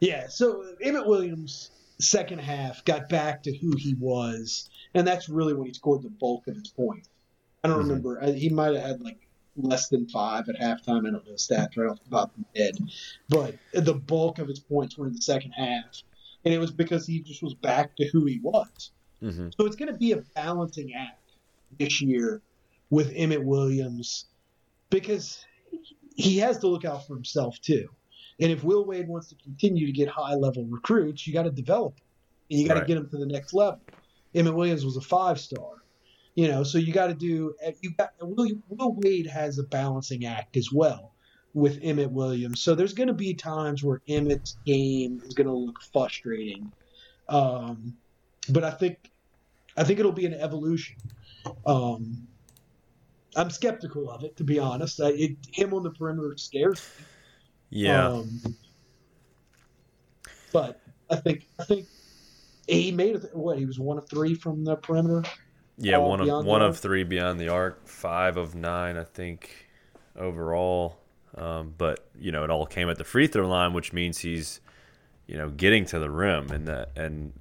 [0.00, 5.54] Yeah, so Emmett Williams second half got back to who he was, and that's really
[5.54, 7.08] when he scored the bulk of his points.
[7.62, 7.88] I don't mm-hmm.
[7.88, 8.32] remember.
[8.32, 11.00] He might have had like less than five at halftime.
[11.00, 12.78] I don't know the stats right off the top of my head,
[13.28, 16.02] but the bulk of his points were in the second half,
[16.44, 18.92] and it was because he just was back to who he was.
[19.22, 19.48] Mm-hmm.
[19.58, 21.32] So it's going to be a balancing act
[21.78, 22.40] this year
[22.90, 24.26] with Emmett Williams
[24.90, 25.44] because
[26.14, 27.88] he has to look out for himself too.
[28.40, 31.50] And if Will Wade wants to continue to get high level recruits, you got to
[31.50, 32.04] develop them.
[32.50, 32.88] And you got to right.
[32.88, 33.80] get them to the next level.
[34.34, 35.82] Emmett Williams was a five star.
[36.34, 37.54] You know, so you got to do.
[37.80, 41.14] You got Will, Will Wade has a balancing act as well
[41.52, 42.60] with Emmett Williams.
[42.60, 46.70] So there's going to be times where Emmett's game is going to look frustrating,
[47.28, 47.96] um,
[48.50, 49.10] but I think
[49.76, 50.96] I think it'll be an evolution.
[51.66, 52.28] Um,
[53.36, 55.00] I'm skeptical of it, to be honest.
[55.00, 57.04] I, it, him on the perimeter scares me.
[57.70, 58.08] Yeah.
[58.08, 58.40] Um,
[60.52, 61.86] but I think I think
[62.66, 63.34] he made it.
[63.34, 65.28] What he was one of three from the perimeter.
[65.76, 69.68] Yeah, one of one of three beyond the arc, five of nine, I think,
[70.16, 70.98] overall.
[71.36, 74.60] Um, but you know, it all came at the free throw line, which means he's,
[75.26, 77.32] you know, getting to the rim, and that and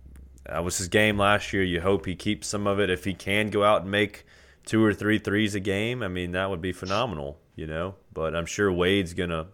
[0.45, 1.63] that was his game last year.
[1.63, 2.89] You hope he keeps some of it.
[2.89, 4.25] If he can go out and make
[4.65, 7.39] two or three threes a game, I mean, that would be phenomenal.
[7.55, 9.47] You know, but I'm sure Wade's gonna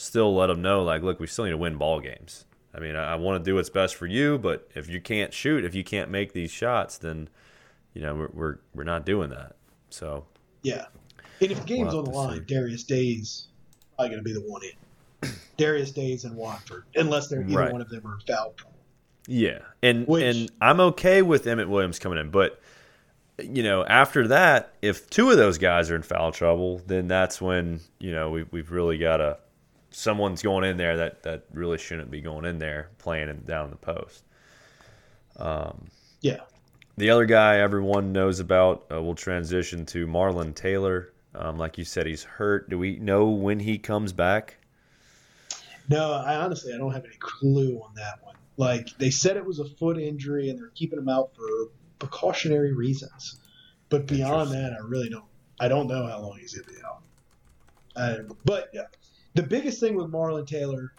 [0.00, 2.46] still let them know, like, look, we still need to win ball games.
[2.74, 5.34] I mean, I, I want to do what's best for you, but if you can't
[5.34, 7.28] shoot, if you can't make these shots, then
[7.94, 9.56] you know we're we're, we're not doing that.
[9.90, 10.26] So
[10.62, 10.86] yeah,
[11.40, 12.54] and if the game's we'll on the line, see.
[12.54, 13.48] Darius Days
[13.96, 15.30] probably going to be the one in.
[15.56, 17.72] Darius Days and Watford, unless they're either right.
[17.72, 18.54] one of them are foul
[19.26, 22.60] Yeah, and Which, and I'm okay with Emmett Williams coming in, but
[23.38, 27.40] you know, after that, if two of those guys are in foul trouble, then that's
[27.40, 29.38] when you know we, we've really got to
[29.90, 33.76] someone's going in there that that really shouldn't be going in there playing down the
[33.76, 34.24] post.
[35.36, 35.88] Um,
[36.20, 36.40] yeah.
[36.96, 41.12] The other guy everyone knows about, uh, will transition to Marlon Taylor.
[41.34, 42.68] Um, like you said, he's hurt.
[42.68, 44.56] Do we know when he comes back?
[45.88, 48.36] No, I honestly I don't have any clue on that one.
[48.56, 51.46] Like they said it was a foot injury and they're keeping him out for
[51.98, 53.38] precautionary reasons.
[53.88, 55.24] But beyond that, I really don't.
[55.58, 57.02] I don't know how long he's going to be out.
[57.96, 58.86] Uh, but yeah,
[59.34, 60.92] the biggest thing with Marlon Taylor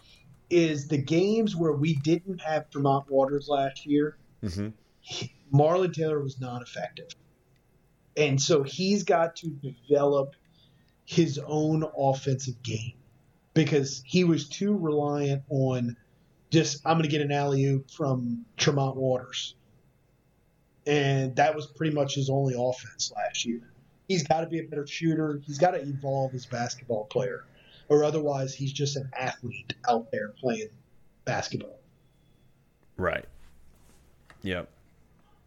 [0.50, 4.16] is the games where we didn't have Tremont Waters last year.
[4.42, 4.68] Mm-hmm.
[5.56, 7.08] Marlon Taylor was not effective,
[8.16, 10.34] and so he's got to develop
[11.04, 12.94] his own offensive game
[13.54, 15.96] because he was too reliant on
[16.50, 19.54] just I'm going to get an alley oop from Tremont Waters,
[20.86, 23.72] and that was pretty much his only offense last year.
[24.08, 25.40] He's got to be a better shooter.
[25.44, 27.44] He's got to evolve as basketball player,
[27.92, 30.68] or otherwise he's just an athlete out there playing
[31.24, 31.78] basketball.
[32.96, 33.26] Right.
[34.42, 34.68] Yep.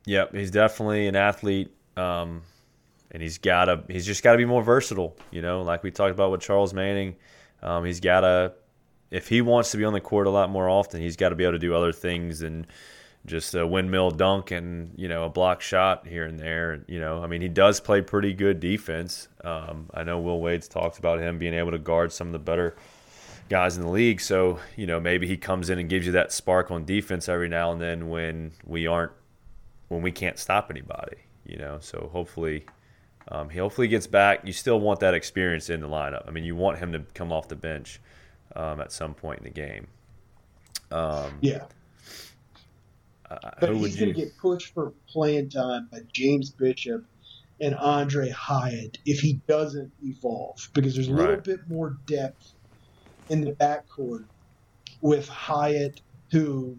[0.05, 0.33] Yep.
[0.33, 1.71] He's definitely an athlete.
[1.97, 2.43] Um,
[3.11, 5.91] and he's got to he's just got to be more versatile you know like we
[5.91, 7.15] talked about with charles manning
[7.61, 8.51] um, he's got to
[9.09, 11.35] if he wants to be on the court a lot more often he's got to
[11.35, 12.67] be able to do other things and
[13.25, 17.23] just a windmill dunk and you know a block shot here and there you know
[17.23, 21.19] i mean he does play pretty good defense um, i know will wade's talked about
[21.19, 22.75] him being able to guard some of the better
[23.49, 26.31] guys in the league so you know maybe he comes in and gives you that
[26.31, 29.11] spark on defense every now and then when we aren't
[29.87, 32.65] when we can't stop anybody you know so hopefully
[33.29, 34.45] um, he hopefully gets back.
[34.45, 36.27] You still want that experience in the lineup.
[36.27, 37.99] I mean, you want him to come off the bench
[38.55, 39.87] um, at some point in the game.
[40.91, 41.63] Um, yeah.
[43.29, 47.05] Uh, but he's going to get pushed for playing time by James Bishop
[47.59, 51.43] and Aundre Hyatt if he doesn't evolve because there's a little Right.
[51.43, 52.53] bit more depth
[53.29, 54.25] in the backcourt
[55.01, 56.77] with Hyatt, who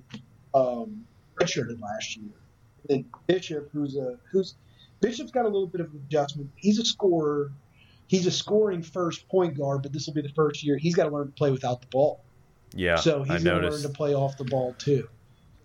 [0.55, 1.05] um,
[1.41, 2.35] redshirted last year,
[2.91, 4.55] and Bishop, who's a who's
[5.01, 6.51] Bishop's got a little bit of adjustment.
[6.57, 7.53] He's a scorer.
[8.09, 11.05] He's a scoring first point guard, but this will be the first year he's got
[11.05, 12.23] to learn to play without the ball.
[12.75, 15.09] Yeah, so he's going to learn to play off the ball too.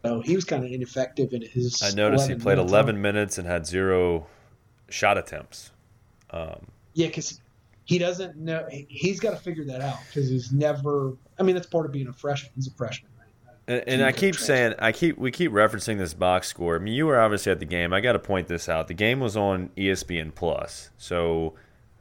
[0.03, 1.81] So he was kind of ineffective in his.
[1.83, 2.71] I noticed he played minutes.
[2.71, 4.25] 11 minutes and had zero
[4.89, 5.71] shot attempts.
[6.31, 7.39] Um, Yeah, because
[7.85, 8.65] he doesn't know.
[8.71, 11.13] he- He's got to figure that out because he's never.
[11.39, 12.51] I mean, that's part of being a freshman.
[12.55, 13.27] He's a freshman, right?
[13.67, 16.75] And, and I keep saying, I keep we keep referencing this box score.
[16.75, 17.93] I mean, you were obviously at the game.
[17.93, 18.87] I got to point this out.
[18.87, 21.53] The game was on ESPN Plus, so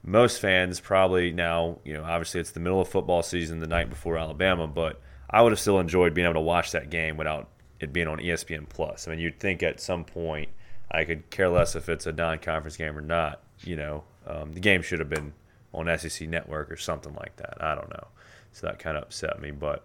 [0.03, 3.91] most fans probably now, you know, obviously it's the middle of football season, the night
[3.91, 7.49] before Alabama, but I would have still enjoyed being able to watch that game without
[7.81, 9.07] it being on ESPN Plus.
[9.09, 10.49] I mean, you'd think at some point
[10.91, 13.41] I could care less if it's a non-conference game or not.
[13.65, 15.33] You know, um, the game should have been
[15.73, 17.63] on SEC Network or something like that.
[17.63, 18.07] I don't know.
[18.53, 19.85] So that kind of upset me, but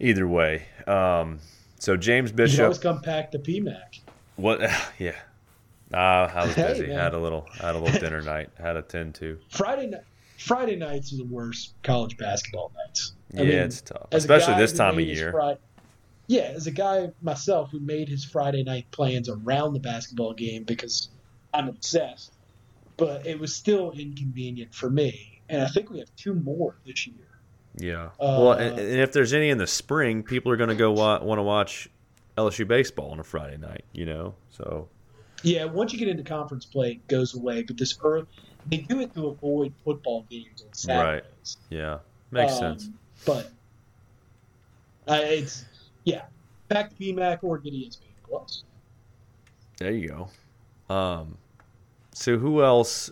[0.00, 0.64] either way.
[0.86, 1.38] Um,
[1.78, 2.58] so James Bishop.
[2.58, 4.00] You always come back to PMAC.
[4.36, 4.60] what?
[4.98, 5.14] Yeah,
[5.92, 5.96] uh,
[6.34, 6.86] I was busy.
[6.88, 6.98] man.
[6.98, 8.50] had a little, had a little dinner night.
[8.58, 9.38] Had a ten to.
[9.50, 10.02] Friday night.
[10.38, 13.12] Friday nights are the worst college basketball nights.
[13.36, 15.30] I Yeah, mean, it's tough, especially this time of year.
[15.30, 15.56] Fri-
[16.26, 20.64] yeah, as a guy myself who made his Friday night plans around the basketball game
[20.64, 21.08] because
[21.52, 22.32] I'm obsessed,
[22.96, 25.40] but it was still inconvenient for me.
[25.48, 27.16] And I think we have two more this year.
[27.76, 28.04] Yeah.
[28.20, 30.92] Uh, well, and, and if there's any in the spring, people are going to go
[30.92, 31.88] wa- want to watch
[32.38, 33.84] LSU baseball on a Friday night.
[33.92, 34.88] You know, so
[35.42, 37.62] Yeah, once you get into conference play, it goes away.
[37.62, 38.26] But this early,
[38.70, 41.58] they do it to avoid football games on Saturdays.
[41.70, 41.78] Right.
[41.78, 41.98] yeah,
[42.30, 42.88] makes Um, sense.
[43.26, 43.50] But
[45.06, 45.64] uh, it's
[46.04, 46.22] yeah,
[46.68, 48.64] back to PMAC or get ESPN Plus.
[49.78, 50.94] There you go.
[50.94, 51.36] Um,
[52.12, 53.10] so who else?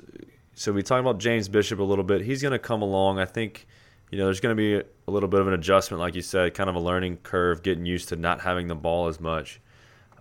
[0.55, 2.23] So we talked about James Bishop a little bit.
[2.23, 3.19] He's going to come along.
[3.19, 3.67] I think,
[4.11, 6.23] you know, there's going to be a, a little bit of an adjustment, like you
[6.23, 9.61] said, kind of a learning curve, getting used to not having the ball as much.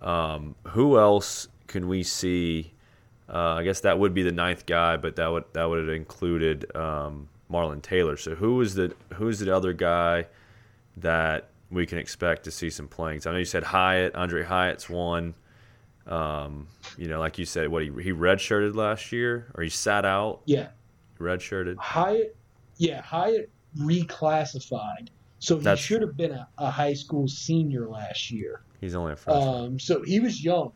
[0.00, 2.72] Um, who else can we see?
[3.32, 5.88] Uh, I guess that would be the ninth guy, but that would that would have
[5.88, 8.16] included um, Marlon Taylor.
[8.16, 10.26] So who is the who is the other guy
[10.96, 13.20] that we can expect to see some playing?
[13.20, 15.34] So I know you said Hyatt, Aundre Hyatt's one.
[16.06, 16.66] Um,
[16.98, 20.40] you know, like you said, what he he redshirted last year, or he sat out
[20.46, 20.68] Yeah,
[21.18, 21.76] redshirted.
[21.78, 22.36] Hyatt.
[22.78, 23.48] Yeah, Hyatt
[23.78, 25.08] reclassified,
[25.38, 28.62] so he That's- should have been a, a high school senior last year.
[28.80, 29.48] He's only a freshman.
[29.48, 30.72] Um, so he was young,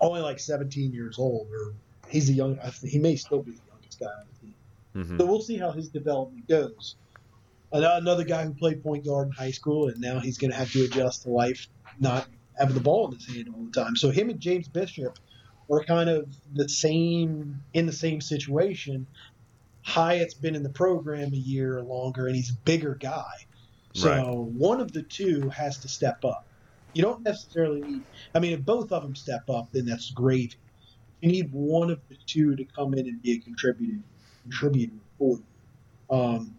[0.00, 1.72] only like 17 years old, or
[2.08, 2.58] he's a young.
[2.84, 4.54] He may still be the youngest guy on the team.
[5.06, 6.96] hmm So we'll see how his development goes.
[7.76, 10.56] An- Another guy who played point guard in high school, and now he's going to
[10.56, 11.68] have to adjust to life
[11.98, 12.26] not
[12.58, 13.96] having the ball in his hand all the time.
[13.96, 15.18] So him and James Bishop
[15.70, 19.06] are kind of the same in the same situation.
[19.82, 23.24] Hyatt's been in the program a year or longer, and he's a bigger guy.
[23.94, 24.26] So Right.
[24.26, 26.46] one of the two has to step up.
[26.92, 28.02] You don't necessarily need.
[28.34, 30.54] I mean, if both of them step up, then that's gravy.
[31.20, 34.02] You need one of the two to come in and be a contributor,
[34.42, 35.44] contributor for you.
[36.16, 36.54] Um,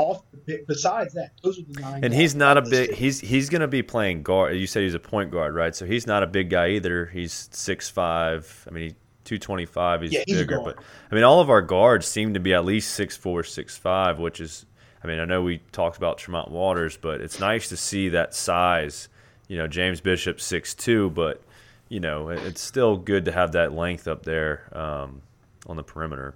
[0.00, 0.22] off
[0.66, 2.04] besides that, those are the nine.
[2.04, 2.94] And he's not a big.
[2.94, 4.56] He's he's going to be playing guard.
[4.56, 5.74] You said he's a point guard, right?
[5.74, 7.06] So he's not a big guy either.
[7.06, 8.66] He's six five.
[8.66, 8.94] I mean,
[9.24, 10.02] two twenty five.
[10.02, 10.78] He's Yeah, he's bigger, but
[11.10, 14.18] I mean, all of our guards seem to be at least six four, six five,
[14.18, 14.66] which is.
[15.02, 18.34] I mean, I know we talked about Tremont Waters, but it's nice to see that
[18.34, 19.08] size.
[19.48, 21.42] You know, James Bishop six two, but
[21.88, 25.22] you know, it's still good to have that length up there um,
[25.66, 26.34] on the perimeter.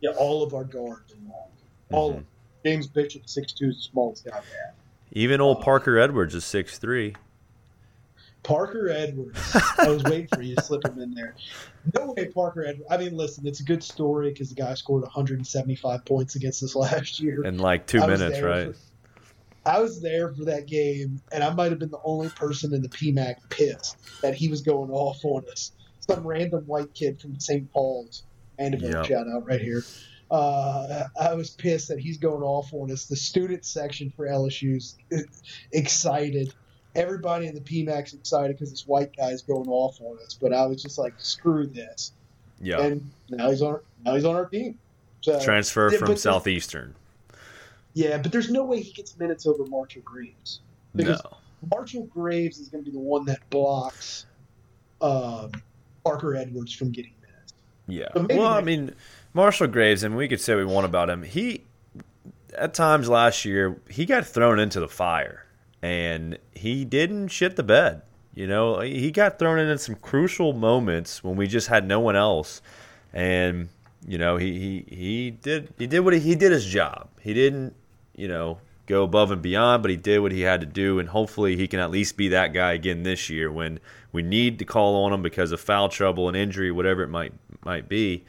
[0.00, 1.48] Yeah, all of our guards are long.
[1.92, 2.24] All of Mhm.
[2.64, 4.44] James Bishop, six two, is the smallest guy have.
[5.12, 5.62] Even old Oh.
[5.62, 7.14] Parker Edwards is six three.
[8.42, 9.38] Parker Edwards.
[9.78, 11.36] I was waiting for you to slip him in there.
[11.96, 12.88] No way, Parker Edwards.
[12.90, 16.74] I mean, listen, it's a good story because the guy scored 175 points against us
[16.74, 17.44] last year.
[17.44, 18.74] in like two I minutes, right?
[18.74, 18.80] for-
[19.64, 22.82] I was there for that game, and I might have been the only person in
[22.82, 25.70] the PMAC pissed that he was going off on us.
[26.00, 27.72] Some random white kid from St.
[27.72, 28.24] Paul's,
[28.58, 29.04] Mandeville Yep.
[29.06, 29.84] shout out right here.
[30.32, 33.04] Uh, I was pissed that he's going off on us.
[33.04, 34.96] The student section for LSU's
[35.72, 36.54] excited.
[36.94, 40.36] Everybody in the PMAC's excited because this white guy's going off on us.
[40.40, 42.12] But I was just like, screw this.
[42.60, 42.80] Yeah.
[42.80, 43.80] And now he's on.
[44.04, 44.78] Now he's on our team.
[45.20, 46.94] So Transfer from but- Southeastern.
[47.94, 50.60] yeah, but there's no way he gets minutes over Marshall Graves.
[50.96, 51.36] Because No.
[51.70, 54.26] Marshall Graves is going to be the one that blocks
[55.02, 55.52] um,
[56.04, 57.12] Parker Edwards from getting.
[57.86, 58.08] Yeah.
[58.14, 58.94] Maybe Well, I mean,
[59.34, 61.22] Marshall Graves, and we could say what we want about him.
[61.22, 61.64] He,
[62.56, 65.46] at times last year, he got thrown into the fire,
[65.82, 68.02] and he didn't shit the bed.
[68.34, 72.00] You know, he got thrown in in some crucial moments when we just had no
[72.00, 72.62] one else,
[73.12, 73.68] and
[74.06, 77.08] you know, he he, he did he did what he, he did his job.
[77.20, 77.74] He didn't,
[78.16, 81.08] you know, go above and beyond, but he did what he had to do, and
[81.08, 83.78] hopefully he can at least be that guy again this year when
[84.10, 87.32] we need to call on him because of foul trouble and injury, whatever it might
[87.64, 88.24] might be.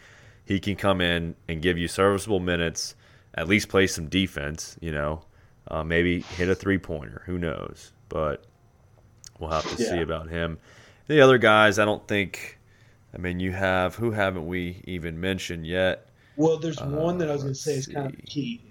[0.46, 2.96] He can come in and give you serviceable minutes,
[3.34, 4.78] at least play some defense.
[4.82, 5.24] You know,
[5.70, 7.24] uh, maybe hit a three pointer.
[7.26, 7.92] Who knows?
[8.10, 8.44] But
[9.40, 10.60] we'll have to see about him.
[11.08, 12.60] The other guys, I don't think.
[13.16, 16.08] I mean, you have who haven't we even mentioned yet?
[16.36, 18.62] Well, there's Uh, one that I was going to say is kind of key.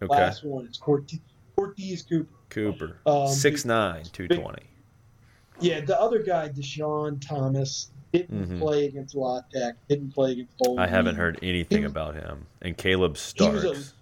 [0.00, 1.20] Okay, Last one is Courtese,
[1.56, 2.28] Courtese Cooper.
[2.50, 4.62] Cooper, Um, six nine, two twenty.
[5.60, 8.58] Yeah, the other guy, Deshaun Thomas, didn't Mhm.
[8.60, 9.42] play against La
[9.88, 10.78] didn't play against Bowling.
[10.78, 12.46] I haven't heard anything He- about him.
[12.62, 13.94] And Caleb was a- Starks.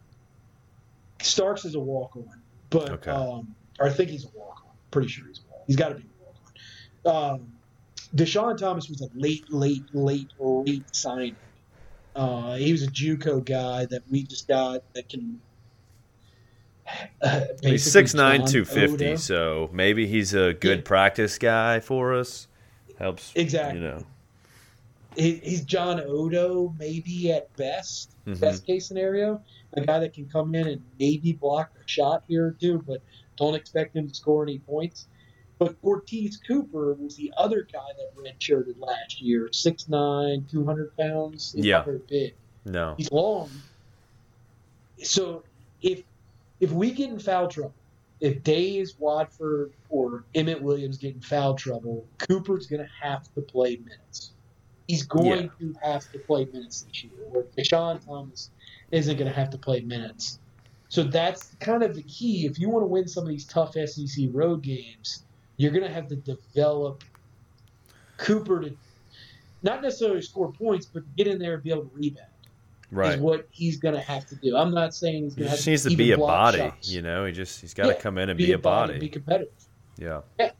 [1.23, 2.41] Starks is a walk on,
[2.71, 3.11] but Okay.
[3.11, 4.73] um, or I think he's a walk on.
[4.93, 5.65] Pretty sure he's a walk.
[5.67, 6.37] He's got to be a walk
[7.35, 7.35] on.
[7.41, 7.53] Um,
[8.15, 11.35] Deshaun Thomas was a late, late, late, late signing.
[12.15, 15.41] Uh, he was a JUCO guy that we just got that can.
[17.23, 19.07] Uh, He's six nine, John two fifty.
[19.09, 19.17] Odo.
[19.17, 20.85] So maybe he's a good Yeah.
[20.85, 22.47] practice guy for us.
[22.99, 23.81] Helps Exactly.
[23.81, 24.07] You know.
[25.17, 28.39] He, he's John Odo, maybe at best, Mhm.
[28.41, 29.43] best case scenario.
[29.73, 33.03] A guy that can come in and maybe block a shot here or two, but
[33.37, 35.07] don't expect him to score any points.
[35.59, 41.53] But Ortiz Cooper was the other guy that redshirted last year, 6'9", 200 pounds.
[41.53, 41.85] He's Yeah.
[42.09, 42.35] big.
[42.67, 42.95] No.
[42.99, 43.51] He's long.
[45.03, 45.45] So
[45.83, 46.03] if
[46.61, 47.75] if we get in foul trouble,
[48.21, 53.43] if Days, Watford, or Emmitt Williams get in foul trouble, Cooper's going to have to
[53.43, 54.33] play minutes.
[54.89, 57.13] He's going to have to play minutes this year.
[57.29, 58.51] Where Deshaun Thomas
[58.91, 60.39] isn't going to have to play minutes.
[60.89, 62.47] So that's kind of the key.
[62.47, 65.25] If you want to win some of these tough SEC road games,
[65.57, 67.03] you're going to have to develop
[68.17, 68.77] Cooper to
[69.63, 72.29] not necessarily score points, but get in there and be able to rebound
[72.93, 73.15] Right.
[73.15, 74.57] is what he's going to have to do.
[74.57, 76.59] I'm not saying he's He going to have just needs to be a body.
[76.59, 76.91] shots.
[76.91, 78.99] You know, he just he's got to Yeah, come in and be, a body.
[78.99, 79.53] be competitive.
[79.99, 80.21] yeah.
[80.39, 80.51] Yeah.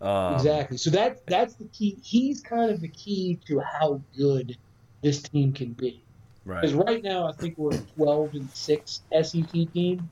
[0.00, 0.76] Um, exactly.
[0.78, 1.98] So that that's the key.
[2.02, 4.56] He's kind of the key to how good
[5.02, 6.04] this team can be.
[6.44, 6.60] Right.
[6.60, 7.02] Because Right.
[7.02, 10.10] now, I think we're a 12 and six SEC team.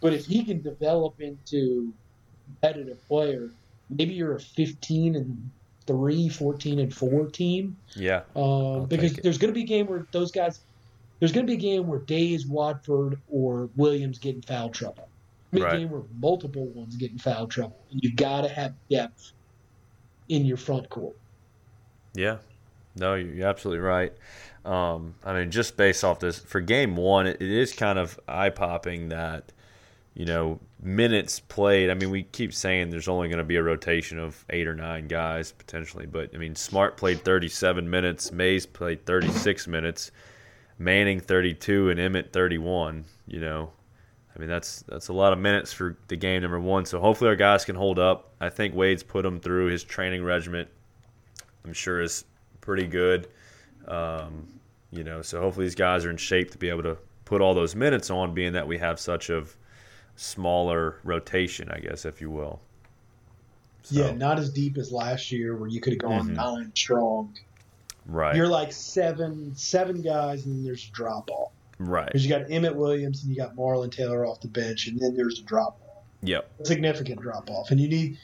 [0.00, 1.94] But if he can develop into
[2.28, 3.50] a competitive player,
[3.88, 5.50] maybe you're a 15 and
[5.86, 7.76] three, 14 and four team.
[7.94, 8.22] Yeah.
[8.34, 10.60] Um, because there's going to be a game where those guys,
[11.20, 15.08] there's going to be a game where Days, Watford, or Williams get in foul trouble.
[15.52, 15.78] A Right.
[15.78, 19.32] game where multiple ones get in foul trouble, and you got to have depth
[20.28, 21.16] in your front court.
[22.12, 22.38] Yeah.
[22.96, 24.12] No, you're you're absolutely right.
[24.64, 28.18] Um, I mean, just based off this, for game one, it, it is kind of
[28.26, 29.52] eye popping that,
[30.14, 31.90] you know, minutes played.
[31.90, 34.74] I mean, we keep saying there's only going to be a rotation of eight or
[34.74, 40.12] nine guys potentially, but I mean, Smart played 37 minutes, Mays played 36 minutes,
[40.78, 43.04] Manning 32, and Emmitt 31.
[43.26, 43.72] You know,
[44.34, 46.84] I mean, that's that's a lot of minutes for the game number one.
[46.86, 48.32] So hopefully our guys can hold up.
[48.40, 50.68] I think Wade's put them through his training regiment.
[51.64, 52.24] I'm sure is
[52.60, 53.28] pretty good.
[53.88, 54.46] Um,
[54.92, 57.54] you know, so hopefully these guys are in shape to be able to put all
[57.54, 59.44] those minutes on, being that we have such a
[60.16, 62.60] smaller rotation, I guess, if you will.
[63.82, 64.00] So.
[64.00, 66.34] Yeah, not as deep as last year where you could have gone mm-hmm.
[66.34, 67.34] nine strong.
[68.06, 68.34] Right.
[68.34, 71.52] You're like seven seven guys and then there's a drop off.
[71.78, 72.06] Right.
[72.06, 75.14] Because you got Emmitt Williams and you got Marlon Taylor off the bench and then
[75.14, 76.04] there's a drop off.
[76.22, 76.50] Yep.
[76.60, 77.70] A significant drop off.
[77.70, 78.18] And you need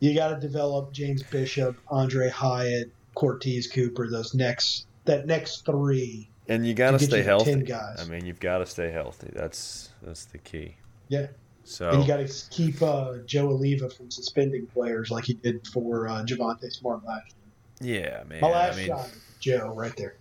[0.00, 6.28] you got to develop James Bishop, Aundre Hyatt, Courtese Cooper, those next that next three.
[6.48, 7.62] And you got to stay healthy.
[7.62, 8.00] Guys.
[8.00, 9.30] I mean, you've got to stay healthy.
[9.34, 10.76] That's that's the key.
[11.08, 11.26] Yeah.
[11.64, 15.66] So and you got to keep uh, Joe Alleva from suspending players like he did
[15.66, 17.34] for uh, Javonte Smart last
[17.82, 18.02] year.
[18.02, 18.40] Yeah, man.
[18.40, 20.14] My last I mean, shot, Joe, right there.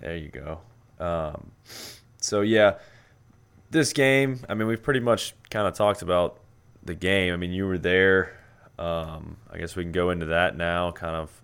[0.00, 0.60] There you go.
[1.00, 1.50] Um,
[2.18, 2.76] so yeah,
[3.70, 4.40] this game.
[4.48, 6.38] I mean, we've pretty much kind of talked about
[6.84, 7.32] the game.
[7.32, 8.38] I mean, you were there.
[8.78, 10.92] Um, I guess we can go into that now.
[10.92, 11.42] Kind of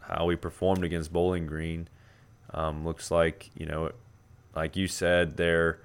[0.00, 1.88] how we performed against Bowling Green.
[2.54, 3.92] Um, looks like you know,
[4.54, 5.80] like you said, their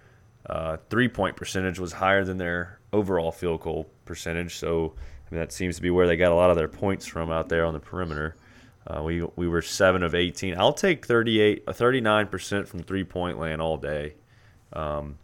[0.45, 4.55] uh, three point percentage was higher than their overall field goal percentage.
[4.57, 7.05] So I mean, that seems to be where they got a lot of their points
[7.05, 8.35] from out there on the perimeter.
[8.85, 10.57] Uh, we we were seven of eighteen.
[10.57, 14.15] I'll take 38, 39 percent from three point land all day.
[14.73, 15.17] Um,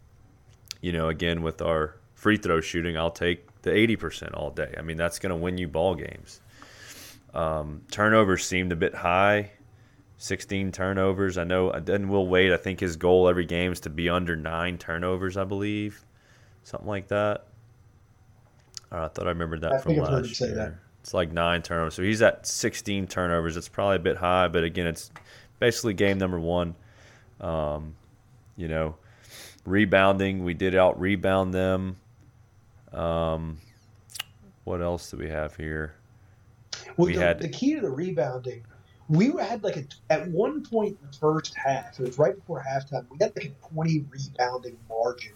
[0.80, 4.74] you know, again with our free throw shooting, I'll take the eighty percent all day.
[4.78, 6.40] I mean, that's going to win you ball games.
[7.34, 9.52] Um, turnovers seemed a bit high.
[10.18, 11.38] 16 turnovers.
[11.38, 14.36] I know, and Will Wade, I think his goal every game is to be under
[14.36, 16.04] nine turnovers, I believe.
[16.64, 17.46] Something like that.
[18.90, 20.54] Oh, I thought I remembered that I from last year.
[20.54, 20.74] That.
[21.00, 21.94] It's like nine turnovers.
[21.94, 23.56] So he's at 16 turnovers.
[23.56, 25.10] It's probably a bit high, but again, it's
[25.60, 26.74] basically game number one.
[27.40, 27.94] Um,
[28.56, 28.96] you know,
[29.64, 31.96] rebounding, we did out rebound them.
[32.92, 33.58] Um,
[34.64, 35.94] what else do we have here?
[36.96, 38.64] Well, we the, had the key to the rebounding
[39.08, 42.62] we had like a at one point in the first half, it was right before
[42.66, 43.06] halftime.
[43.10, 45.32] We had like a twenty rebounding margin.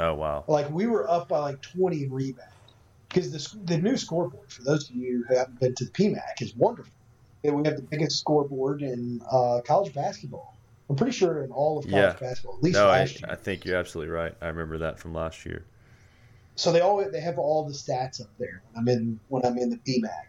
[0.00, 0.44] Oh wow!
[0.46, 2.50] Like we were up by like twenty in rebound
[3.08, 6.42] because the the new scoreboard for those of you who haven't been to the PMAC
[6.42, 6.92] is wonderful.
[7.44, 10.56] And we have the biggest scoreboard in uh, college basketball.
[10.90, 12.28] I'm pretty sure in all of college yeah.
[12.28, 13.28] basketball, at least no, last I, year.
[13.30, 14.34] I think you're absolutely right.
[14.40, 15.64] I remember that from last year.
[16.56, 18.62] So they all they have all the stats up there.
[18.72, 20.26] When I'm in when I'm in the PMAC.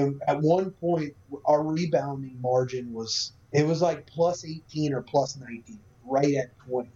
[0.00, 5.36] And at one point, our rebounding margin was it was like plus 18 or plus
[5.36, 6.88] 19, right at 20.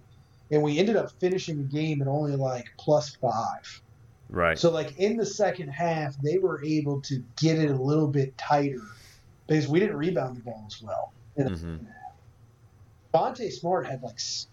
[0.50, 3.82] And we ended up finishing the game at only like plus five.
[4.28, 4.58] Right.
[4.58, 8.36] So like in the second half, they were able to get it a little bit
[8.38, 8.82] tighter
[9.46, 11.12] because we didn't rebound the ball as well.
[11.38, 11.76] Mm-hmm.
[13.12, 14.48] Dante Smart had like six,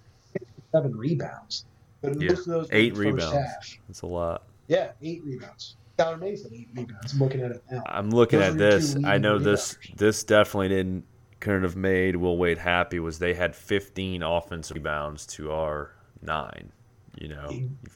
[0.72, 1.66] seven rebounds,
[2.02, 2.30] but yeah.
[2.30, 3.34] most of those eight rebounds.
[3.34, 3.78] Half.
[3.88, 4.44] That's a lot.
[4.68, 5.76] Yeah, eight rebounds.
[6.02, 7.14] Skylar Mason eight rebounds.
[7.14, 7.84] I'm looking at it now.
[7.86, 8.98] I'm looking Those at this.
[9.04, 9.78] I know this.
[9.96, 11.06] This definitely didn't
[11.40, 13.00] couldn't have made Will Wade happy.
[13.00, 15.92] Was they had 15 offensive rebounds to our
[16.22, 16.72] nine.
[17.20, 17.50] You know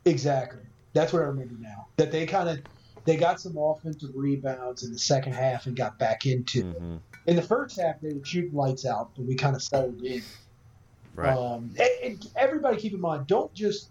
[0.03, 0.61] exactly.
[0.93, 1.87] That's what I remember now.
[1.97, 2.59] That they kind of
[3.05, 6.93] they got some offensive rebounds in the second half and got back into mm-hmm.
[6.93, 6.99] it.
[7.27, 10.21] In the first half, they were shooting lights out, but we kind of settled in.
[11.15, 11.35] Right.
[11.35, 13.89] Um, and, and everybody keep in mind, don't just.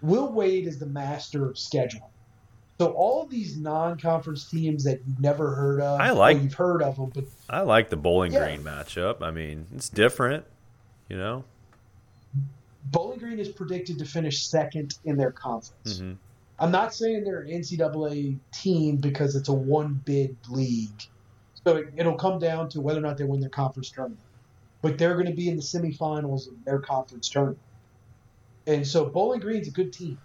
[0.00, 2.02] Will Wade is the master of scheduling.
[2.78, 6.80] So all of these non-conference teams that you've never heard of, I like you've heard
[6.80, 8.44] of them, but I like the Bowling yeah.
[8.44, 9.20] Green matchup.
[9.20, 10.44] I mean, it's different,
[11.08, 11.44] you know.
[12.84, 15.98] Bowling Green is predicted to finish second in their conference.
[15.98, 16.12] Mm-hmm.
[16.60, 21.02] I'm not saying they're an NCAA team because it's a one bid league,
[21.64, 24.20] so it, it'll come down to whether or not they win their conference tournament.
[24.82, 27.58] But they're going to be in the semifinals of their conference tournament,
[28.68, 30.18] and so Bowling Green's a good team.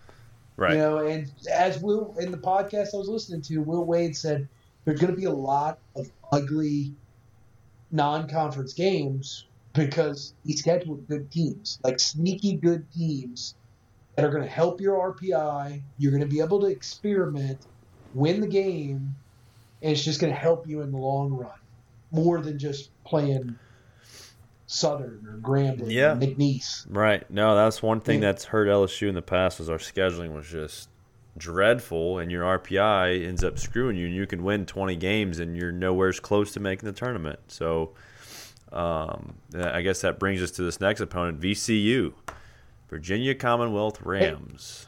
[0.56, 0.74] Right.
[0.74, 4.48] You know, and as Will in the podcast I was listening to, Will Wade said
[4.86, 6.94] there's going to be a lot of ugly
[7.92, 13.56] non-conference games because he scheduled good teams, like sneaky good teams
[14.16, 15.82] that are going to help your RPI.
[15.98, 17.66] You're going to be able to experiment,
[18.14, 19.16] win the game,
[19.82, 21.52] and it's just going to help you in the long run
[22.12, 23.58] more than just playing
[24.74, 26.14] Southern or Grambling yeah.
[26.14, 26.86] or McNeese.
[26.90, 27.30] Right.
[27.30, 28.32] No, that's one thing yeah.
[28.32, 30.90] that's hurt LSU in the past was our scheduling was just
[31.38, 35.56] dreadful and your RPI ends up screwing you and you can win 20 games and
[35.56, 37.40] you're nowhere close to making the tournament.
[37.50, 37.94] So
[38.72, 42.14] um, I guess that brings us to this next opponent, VCU,
[42.90, 44.88] Virginia Commonwealth Rams.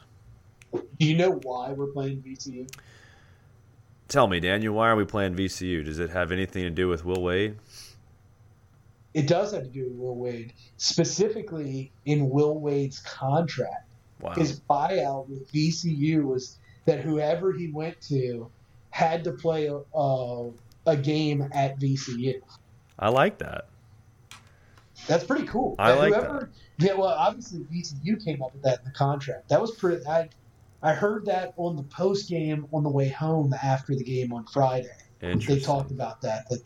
[0.72, 2.68] Do you know why we're playing VCU?
[4.08, 5.84] Tell me, Daniel, why are we playing VCU?
[5.84, 7.56] Does it have anything to do with Will Wade?
[9.16, 13.88] It does have to do with Will Wade, specifically in Will Wade's contract.
[14.20, 14.34] Wow.
[14.34, 18.50] His buyout with VCU was that whoever he went to
[18.90, 20.50] had to play a, a,
[20.84, 22.42] a game at VCU.
[22.98, 23.68] I like that.
[25.06, 25.76] That's pretty cool.
[25.78, 29.48] I like whoever, Yeah, well, obviously VCU came up with that in the contract.
[29.48, 30.06] That was pretty.
[30.06, 30.28] I,
[30.82, 34.44] I heard that on the post game on the way home after the game on
[34.44, 34.90] Friday.
[35.20, 36.50] They talked about that.
[36.50, 36.60] The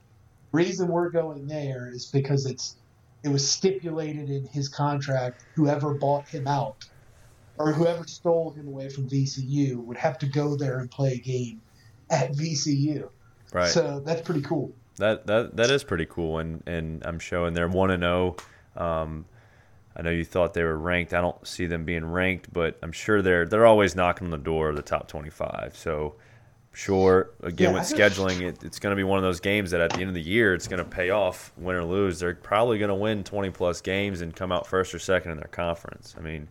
[0.52, 2.76] reason we're going there is because it's
[3.22, 5.44] it was stipulated in his contract.
[5.54, 6.86] Whoever bought him out
[7.58, 11.18] or whoever stole him away from VCU would have to go there and play a
[11.18, 11.60] game
[12.08, 13.10] at VCU.
[13.52, 13.68] Right.
[13.68, 14.72] So that's pretty cool.
[14.96, 18.36] That that that is pretty cool, and and I'm showing they're one and zero.
[18.76, 19.26] Um,
[19.96, 21.12] I know you thought they were ranked.
[21.12, 24.38] I don't see them being ranked, but I'm sure they're they're always knocking on the
[24.38, 25.76] door of the top 25.
[25.76, 26.14] So,
[26.72, 29.80] sure, again Yeah, with scheduling, it, it's going to be one of those games that
[29.80, 32.18] at the end of the year, it's going to pay off, win or lose.
[32.18, 35.38] They're probably going to win 20 plus games and come out first or second in
[35.38, 36.14] their conference.
[36.18, 36.48] I mean,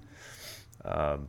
[0.86, 1.28] um,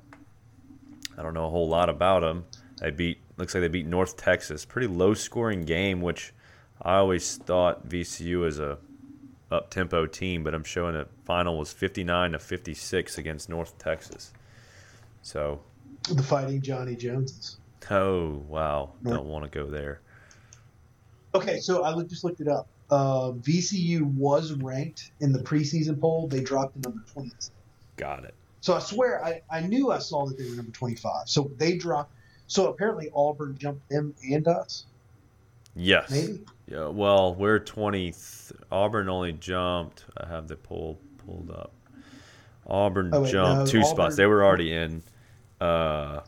[1.16, 2.44] I don't know a whole lot about them.
[2.80, 6.32] They beat looks like they beat North Texas, pretty low scoring game, which
[6.82, 8.78] I always thought VCU was a
[9.50, 14.32] up tempo team, but I'm showing that final was 59 to 56 against North Texas.
[15.22, 15.60] So,
[16.08, 17.59] The fighting Johnny Joneses.
[17.90, 20.00] Oh wow, North- don't want to go there.
[21.34, 22.66] Okay, so I just looked it up.
[22.90, 26.26] Uh, VCU was ranked in the preseason poll.
[26.26, 27.30] They dropped to number 20.
[27.96, 28.34] Got it.
[28.62, 31.28] So I swear I, I knew I saw that they were number 25.
[31.28, 32.12] So they dropped.
[32.48, 34.86] So apparently Auburn jumped them and us.
[35.76, 36.10] Yes.
[36.10, 36.40] Maybe.
[36.66, 36.88] Yeah.
[36.88, 38.12] Well, we're 20.
[38.72, 40.04] Auburn only jumped.
[40.18, 41.70] I have the poll pulled up.
[42.66, 44.16] Auburn Oh, wait, jumped no, two Auburn- spots.
[44.16, 45.02] They were already in.
[45.60, 46.20] Uh,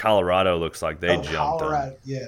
[0.00, 1.28] Colorado looks like they oh, jumped.
[1.28, 1.36] them.
[1.36, 1.96] Colorado.
[2.04, 2.26] Yeah.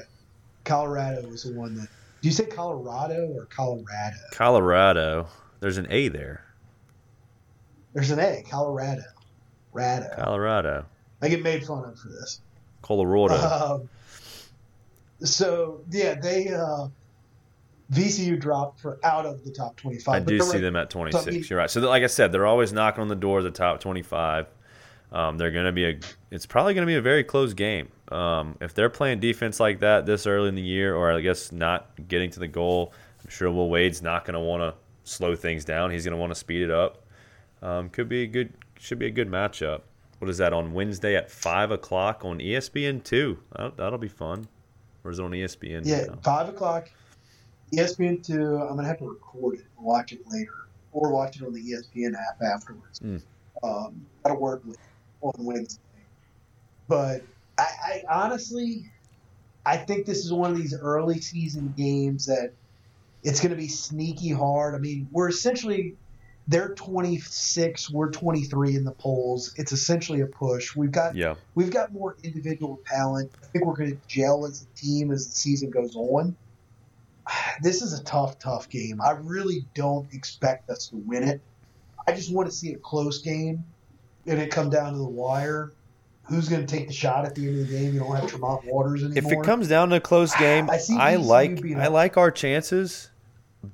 [0.64, 1.88] Colorado was the one that.
[2.20, 4.16] Do you say Colorado or Colorado?
[4.32, 5.26] Colorado.
[5.60, 6.44] There's an A there.
[7.94, 8.44] There's an A.
[8.48, 9.02] Colorado.
[9.74, 10.14] Rado.
[10.14, 10.84] Colorado.
[11.22, 12.40] I get made fun of for this.
[12.82, 13.34] Colorado.
[13.36, 13.88] Um,
[15.24, 16.88] so yeah, they uh,
[17.90, 20.14] VCU dropped for out of the top twenty-five.
[20.14, 21.24] I but do see ranked- them at 26.
[21.24, 21.70] so, I mean- You're right.
[21.70, 24.46] So, like I said, they're always knocking on the door of the top 25.
[25.12, 25.98] Um, they're going to be a.
[26.30, 27.88] It's probably going to be a very close game.
[28.10, 31.52] Um, if they're playing defense like that this early in the year, or I guess
[31.52, 32.92] not getting to the goal,
[33.22, 35.90] I'm sure Will Wade's not going to want to slow things down.
[35.90, 37.04] He's going to want to speed it up.
[37.60, 38.54] Um, could be a good.
[38.78, 39.82] Should be a good matchup.
[40.18, 43.38] What is that on Wednesday at five o'clock on ESPN two?
[43.54, 44.48] That'll, that'll be fun.
[45.04, 45.82] Or is it on ESPN?
[45.84, 46.18] Yeah, now?
[46.22, 46.90] five o'clock.
[47.74, 48.56] ESPN two.
[48.56, 51.60] I'm gonna have to record it and watch it later, or watch it on the
[51.60, 53.00] ESPN app afterwards.
[53.00, 53.20] Mm.
[53.62, 54.78] Um, that'll work with
[55.22, 55.80] on Wednesday.
[56.88, 57.22] But
[57.58, 58.90] I, I honestly,
[59.64, 62.52] I think this is one of these early season games that
[63.22, 64.74] it's going to be sneaky hard.
[64.74, 65.96] I mean, we're essentially
[66.48, 69.54] they're 26, we're 23 in the polls.
[69.56, 70.74] It's essentially a push.
[70.74, 71.36] We've got Yeah.
[71.54, 73.30] we've got more individual talent.
[73.42, 76.36] I think we're going to gel as a team as the season goes on.
[77.62, 79.00] This is a tough, tough game.
[79.00, 81.40] I really don't expect us to win it.
[82.08, 83.62] I just want to see a close game
[84.26, 85.72] and it come down to the wire.
[86.24, 87.94] Who's going to take the shot at the end of the game?
[87.94, 89.32] You don't have Tremont Waters anymore.
[89.32, 92.30] If it comes down to a close game, I see I like I like our
[92.30, 93.10] chances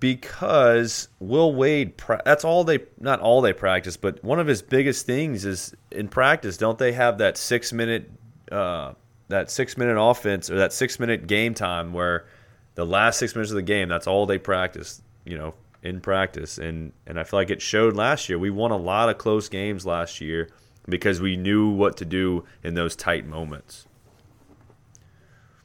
[0.00, 1.92] because Will Wade.
[2.24, 6.08] That's all they not all they practice, but one of his biggest things is in
[6.08, 6.56] practice.
[6.56, 8.10] Don't they have that six minute
[8.50, 8.94] uh,
[9.28, 12.26] that six minute offense or that six minute game time where
[12.74, 15.02] the last six minutes of the game that's all they practice.
[15.24, 18.38] You know, in practice, and and I feel like it showed last year.
[18.38, 20.48] We won a lot of close games last year
[20.88, 23.86] because we knew what to do in those tight moments.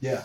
[0.00, 0.22] Yeah.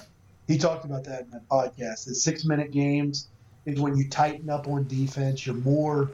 [0.48, 2.06] He talked about that in that podcast.
[2.06, 3.30] The six minute games
[3.66, 5.46] is when you tighten up on defense.
[5.46, 6.12] You're more,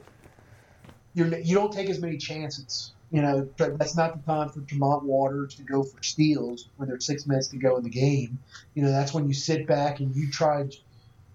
[1.14, 2.92] you're, you don't take as many chances.
[3.10, 6.88] You know, but that's not the time for Tremont Waters to go for steals when
[6.88, 8.38] there's six minutes to go in the game.
[8.74, 10.64] You know, that's when you sit back and you try,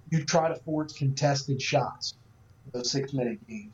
[0.09, 2.13] you try to force contested shots.
[2.73, 3.71] Those six minute games.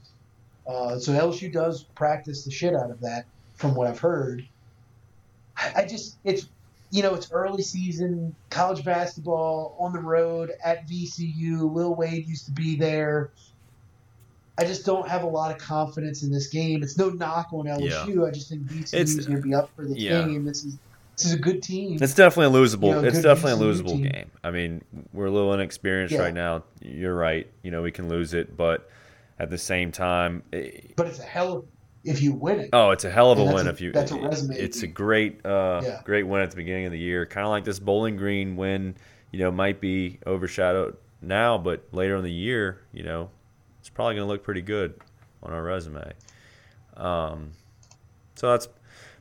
[0.68, 3.26] Uh, so LSU does practice the shit out of that,
[3.56, 4.46] from what I've heard.
[5.56, 6.48] I, I just it's
[6.90, 11.70] you know, it's early season, college basketball on the road at VCU.
[11.70, 13.32] Will Wade used to be there.
[14.58, 16.82] I just don't have a lot of confidence in this game.
[16.82, 18.28] It's no knock on LSU.
[18.28, 20.26] I just think VCU is going to be up for the yeah.
[20.26, 20.46] game.
[20.46, 20.78] This is
[21.18, 21.98] this is a good team.
[22.02, 22.90] It's definitely a losable.
[22.96, 24.04] You know, it's definitely a losable team.
[24.04, 24.32] game.
[24.44, 26.22] I mean, we're a little inexperienced Yeah.
[26.22, 26.64] right now.
[26.82, 27.48] You're right.
[27.64, 28.90] You know, we can lose it, but
[29.40, 31.66] at the same time, eh, but it's a hell of
[32.04, 32.70] if you win it.
[32.72, 33.92] Oh, it's a hell of a win a- if you.
[33.92, 36.02] that's a resume It's a great, uh, Yeah.
[36.06, 37.26] great win at the beginning of the year.
[37.26, 38.96] Kind of like this Bowling Green win.
[39.32, 43.30] You know, might be overshadowed now, but later in the year, you know,
[43.80, 44.94] it's probably going to look pretty good
[45.44, 46.14] on our resume.
[46.96, 47.52] Um,
[48.36, 48.70] so that's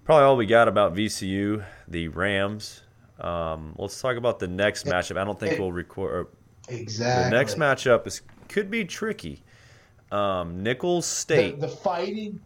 [0.06, 2.82] probably all we got about VCU, the Rams.
[3.20, 5.18] Um, let's talk about the next matchup.
[5.18, 6.28] I don't think we'll record.
[6.68, 7.30] Exactly.
[7.30, 9.42] The next matchup is could be tricky.
[10.12, 12.40] Um, Nicholls State, the fighting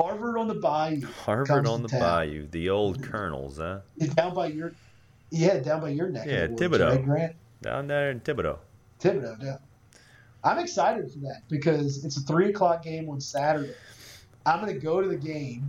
[0.00, 2.00] Harvard on the Bayou Harvard on the town.
[2.00, 3.80] Bayou, the old Colonels, huh?
[3.96, 4.72] is down by your
[5.30, 6.26] yeah down by your neck.
[6.28, 7.04] Yeah, Thibodaux.
[7.04, 8.58] Grant Down there in Thibodaux.
[9.00, 9.42] Thibodaux.
[9.42, 9.56] Yeah.
[10.44, 13.74] I'm excited for that because it's a three o'clock game on Saturday.
[14.46, 15.68] I'm going to go to the game,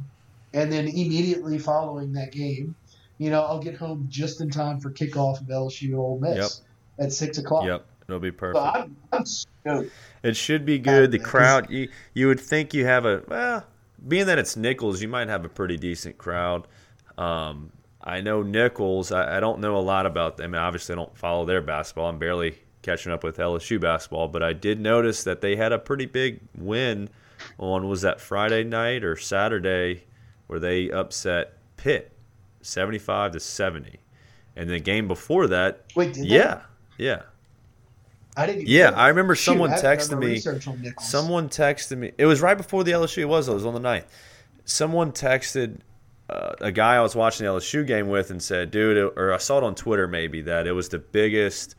[0.53, 2.75] and then immediately following that game,
[3.17, 6.61] you know, I'll get home just in time for kickoff of LSU Ole Miss
[6.99, 7.65] at six o'clock.
[7.65, 8.75] Yep, it'll be So perfect.
[8.75, 9.91] I'm, I'm stoked.
[10.23, 11.11] It should be good.
[11.11, 13.65] The crowd, you you would think you have a well,
[14.07, 16.67] being that it's Nicholls, you might have a pretty decent crowd.
[17.17, 17.71] Um,
[18.01, 19.11] I know Nicholls.
[19.11, 20.55] I, I don't know a lot about them.
[20.55, 22.09] I mean, obviously, I don't follow their basketball.
[22.09, 25.79] I'm barely catching up with LSU basketball, but I did notice that they had a
[25.79, 27.09] pretty big win
[27.57, 30.03] on was that Friday night or Saturday,
[30.49, 32.11] where they upset Pitt,
[32.61, 33.99] seventy-five to seventy,
[34.55, 36.27] and the game before that, Wait, did they?
[36.35, 36.61] yeah,
[36.97, 37.21] yeah.
[38.35, 38.61] I didn't.
[38.63, 38.89] Even Yeah.
[38.91, 41.09] I remember Shoot, someone I texted me- research on Nicholls.
[41.09, 42.11] Someone texted me.
[42.17, 43.19] It was right before the LSU.
[43.19, 43.47] It was.
[43.49, 44.05] It was on the 9th.
[44.65, 45.79] Someone texted
[46.29, 49.37] uh, a guy I was watching the LSU game with and said, "Dude," or I
[49.37, 51.75] saw it on Twitter maybe that it was the biggest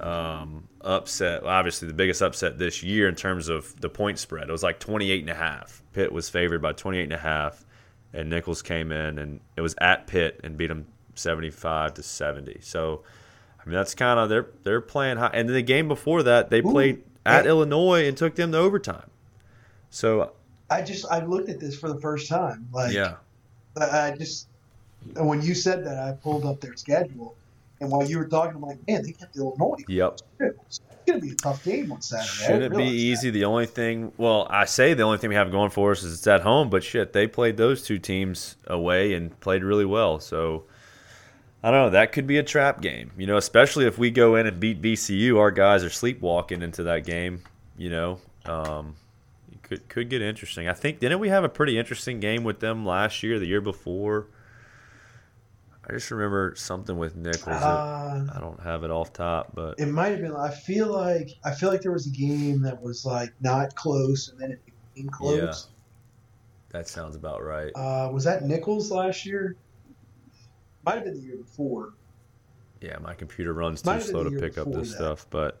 [0.00, 1.42] um, upset.
[1.42, 4.48] well, Obviously, the biggest upset this year in terms of the point spread.
[4.48, 5.82] It was like 28 and a half.
[5.92, 7.64] Pitt was favored by 28 and a half,
[8.12, 12.58] and Nicholls came in and it was at Pitt and beat them 75 to 70.
[12.60, 13.02] So.
[13.60, 16.48] I mean that's kind of they're they're playing high, and then the game before that
[16.48, 16.70] they Ooh.
[16.70, 17.50] played at Hey.
[17.50, 19.10] Illinois and took them to overtime.
[19.90, 20.32] So
[20.70, 22.66] I just I looked at this for the first time.
[22.72, 23.16] Like yeah,
[23.76, 24.46] I I just
[25.16, 27.34] when you said that, I pulled up their schedule,
[27.80, 29.76] and while you were talking, I'm like, man, they kept Illinois.
[29.86, 30.18] yep.
[30.40, 32.28] It's going to be a tough game on Saturday.
[32.28, 32.98] Shouldn't be realize that.
[32.98, 33.30] easy.
[33.30, 36.14] The only thing, well, I say the only thing we have going for us is
[36.14, 40.20] it's at home, but shit, they played those two teams away and played really well.
[40.20, 40.64] So
[41.62, 41.90] I don't know.
[41.90, 44.80] That could be a trap game, you know, especially if we go in and beat
[44.80, 45.38] VCU.
[45.38, 47.42] Our guys are sleepwalking into that game,
[47.76, 48.20] you know.
[48.44, 48.94] Um,
[49.50, 50.68] it could could get interesting.
[50.68, 53.60] I think didn't we have a pretty interesting game with them last year, the year
[53.60, 54.28] before?
[55.88, 57.62] I just remember something with Nicholls.
[57.62, 60.36] Uh, I don't have it off top, but it might have been.
[60.36, 64.28] I feel like I feel like there was a game that was like not close,
[64.28, 64.60] and then it
[64.94, 65.68] became close.
[66.70, 67.72] that sounds about right.
[67.74, 69.56] Uh, was that Nicholls last year?
[70.84, 71.94] Might have been the year before.
[72.82, 74.96] Yeah, my computer runs Might too slow to pick up this that.
[74.96, 75.60] stuff, but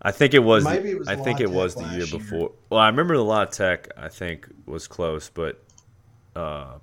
[0.00, 0.64] I think it was.
[0.64, 2.18] Maybe it was I think it was the year year.
[2.18, 2.52] before.
[2.70, 3.88] Well, I remember the La Tech.
[3.96, 5.62] I think was close, but
[6.34, 6.78] uh,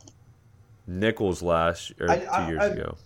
[0.87, 2.97] Nicholls last or I- two I- years I- ago.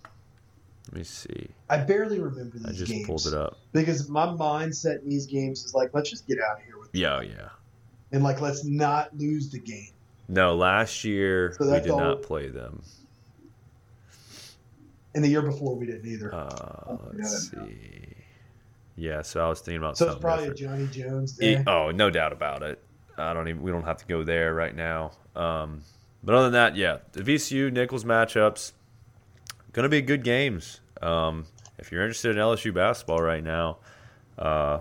[0.88, 1.48] Let me see.
[1.68, 3.58] I barely remember these I just games pulled it up.
[3.72, 6.88] because my mindset in these games is like, let's just get out of here with
[6.92, 7.50] it, Yeah, yeah.
[8.10, 9.90] and like let's not lose the game.
[10.28, 12.82] No, last year So we did all- not play them.
[15.14, 16.34] And the year before we didn't either.
[16.34, 16.48] Uh,
[16.88, 18.14] yeah, let's see.
[18.96, 20.92] Yeah, so I was thinking about so it's probably different.
[20.92, 21.62] Johnny Jones day.
[21.66, 22.82] oh, no doubt about it.
[23.16, 23.62] I don't even.
[23.62, 25.12] We don't have to go there right now.
[25.36, 25.82] Um,
[26.22, 28.72] but other than that, yeah, the VCU Nichols matchups
[29.72, 30.80] going to be good games.
[31.00, 31.46] Um,
[31.78, 33.78] if you're interested in LSU basketball right now,
[34.38, 34.80] uh,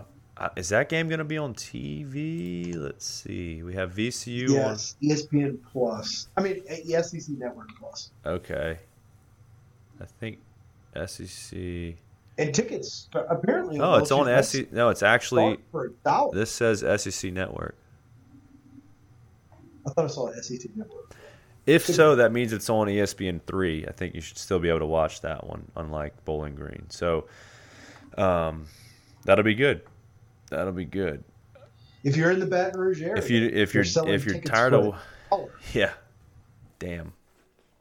[0.56, 2.76] is that game going to be on TV?
[2.76, 3.62] Let's see.
[3.64, 6.28] We have VCU yes, E ESPN Plus.
[6.38, 8.12] I mean, SEC Network Plus.
[8.26, 8.80] Okay.
[10.02, 10.40] I think
[11.06, 11.58] SEC.
[12.38, 13.80] And tickets apparently.
[13.82, 14.72] Oh, it's on SEC.
[14.72, 15.58] No, it's actually.
[15.72, 16.34] for a dollar.
[16.34, 17.76] This says SEC Network.
[19.86, 21.16] I thought I saw SEC Network.
[21.70, 23.86] If so, that means it's on ESPN three.
[23.88, 26.90] I think you should still be able to watch that one, unlike Bowling Green.
[26.90, 27.28] So,
[28.18, 28.66] um,
[29.26, 29.82] that'll be good.
[30.50, 31.24] That'll be good.
[32.04, 34.96] If you're in the Baton Rouge area, If you if you're if you're tired of
[35.32, 35.50] oh.
[35.74, 35.94] yeah,
[36.80, 37.14] damn.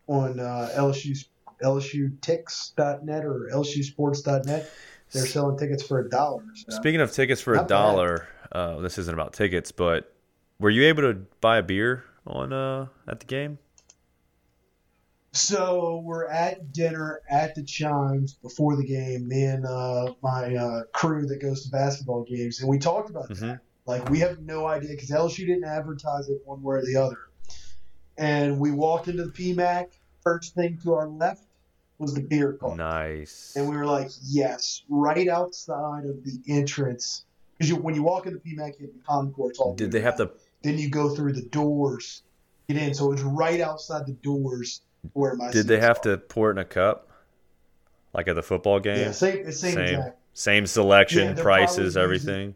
[0.07, 1.25] on uh, LSU
[1.63, 4.71] LSUTix.net or LSUSports.net,
[5.13, 6.45] they're selling tickets for a dollar.
[6.55, 6.77] So.
[6.77, 10.13] Speaking of tickets for a Not dollar, uh, this isn't about tickets, but
[10.61, 13.59] were you able to buy a beer on uh at the game?
[15.33, 19.29] So we're at dinner at the Chimes before the game.
[19.29, 23.29] Me and uh, my uh, crew that goes to basketball games, and we talked about
[23.29, 23.41] Mhm.
[23.41, 23.61] that.
[23.87, 27.17] Like we have no idea because LSU didn't advertise it one way or the other.
[28.17, 29.89] And we walked into the PMAC.
[30.23, 31.45] First thing to our left
[31.99, 33.55] was the beer cart, Nice.
[33.57, 37.25] and we were like, "Yes!" Right outside of the entrance,
[37.57, 39.59] because you, when you walk in the PMAC, you have the concourse.
[39.59, 40.31] All Did they have to
[40.63, 42.23] then you go through the doors,
[42.69, 42.93] get in.
[42.95, 44.81] So it's right outside the doors
[45.13, 45.51] where my.
[45.51, 46.17] Did they have are.
[46.17, 47.09] to pour it in a cup,
[48.13, 48.99] like at the football game?
[48.99, 50.19] Yeah, same, same, same, exact.
[50.35, 52.55] same selection, yeah, prices, everything.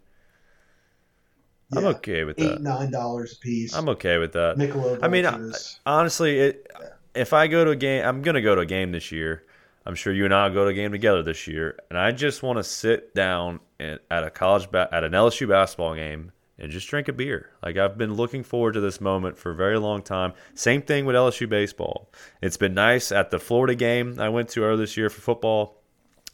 [1.70, 2.55] Yeah, I'm okay with that.
[2.55, 3.74] Eight nine dollars a piece.
[3.74, 4.57] I'm okay with that.
[4.57, 5.38] Michelob I mean, I,
[5.86, 6.88] honestly, it, yeah.
[7.14, 9.45] if I go to a game, I'm gonna go to a game this year.
[9.84, 12.12] I'm sure you and I will go to a game together this year, and I
[12.12, 16.30] just want to sit down at a college ba- at an LSU basketball game
[16.63, 17.51] and just drink a beer.
[17.63, 20.33] Like I've been looking forward to this moment for a very long time.
[20.55, 22.09] Same thing with LSU baseball.
[22.41, 25.83] It's been nice at the Florida game I went to earlier this year for football.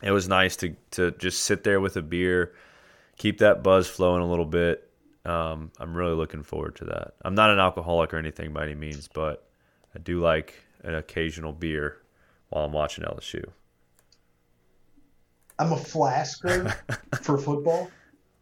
[0.02, 2.54] It was nice to to just sit there with a beer,
[3.16, 4.84] keep that buzz flowing a little bit.
[5.24, 7.14] Um, I'm really looking forward to that.
[7.24, 9.48] I'm not an alcoholic or anything by any means, but
[9.94, 10.54] I do like
[10.84, 12.02] an occasional beer
[12.50, 13.44] while I'm watching LSU.
[15.58, 16.74] I'm a flasker
[17.22, 17.90] for football.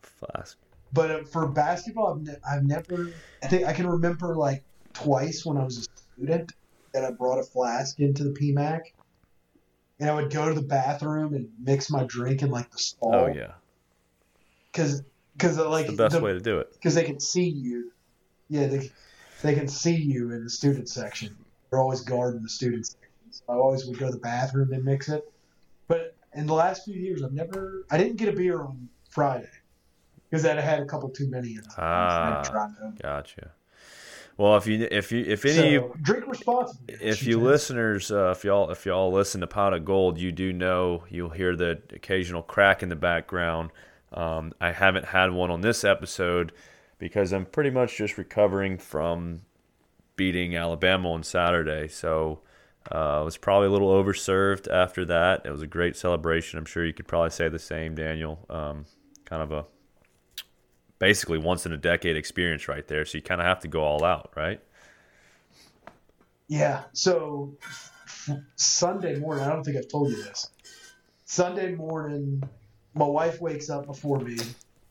[0.03, 0.59] Flask.
[0.97, 3.13] But uh, for basketball, I've, ne- I've never.
[3.43, 6.53] I think I can remember like twice when I was a student
[6.95, 8.81] that I brought a flask into the PMAC,
[10.01, 13.15] and I would go to the bathroom and mix my drink in like the stall.
[13.15, 13.53] Oh yeah.
[14.73, 15.03] Because
[15.37, 16.73] because like the best the, way to do it.
[16.73, 17.93] Because they can see you.
[18.49, 18.91] Yeah, they
[19.43, 21.37] they can see you in the student section.
[21.71, 23.11] They're always guarding the student section.
[23.33, 25.31] So I always would go to the bathroom and mix it.
[25.89, 27.85] But in the last few years, I've never.
[27.91, 29.51] I didn't get a beer on Friday
[30.31, 31.59] because I had a couple too many.
[31.77, 32.43] Ah,
[33.01, 33.53] gotcha.
[34.39, 36.95] Well, if you if you if any so, you drink responsibly.
[37.01, 40.53] If you listeners, uh, if y'all if y'all listen to Pot of Gold, you do
[40.53, 43.71] know you'll hear the occasional crack in the background.
[44.13, 46.53] Um, I haven't had one on this episode
[46.99, 49.41] because I'm pretty much just recovering from
[50.17, 51.89] beating Alabama on Saturday.
[51.89, 52.41] So
[52.93, 55.43] uh, I was probably a little overserved after that.
[55.47, 56.59] It was a great celebration.
[56.59, 58.45] I'm sure you could probably say the same, Daniel.
[58.51, 58.85] Um,
[59.25, 59.65] kind of a
[60.99, 63.05] basically once in a decade experience right there.
[63.05, 64.61] So you kind of have to go all out, right?
[66.49, 66.85] Yeah.
[66.93, 67.57] So
[68.57, 70.51] Sunday morning, I don't think I've told you this.
[71.25, 72.43] Sunday morning,
[72.95, 74.39] my wife wakes up before me.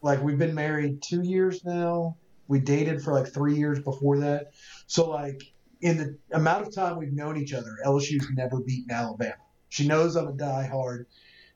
[0.01, 2.18] Like we've been married two years now.
[2.47, 4.51] We dated for like three years before that.
[4.86, 5.41] So like
[5.82, 9.36] in the amount of time we've known each other, LSU's never beaten Alabama.
[9.70, 11.06] She knows I'm a diehard.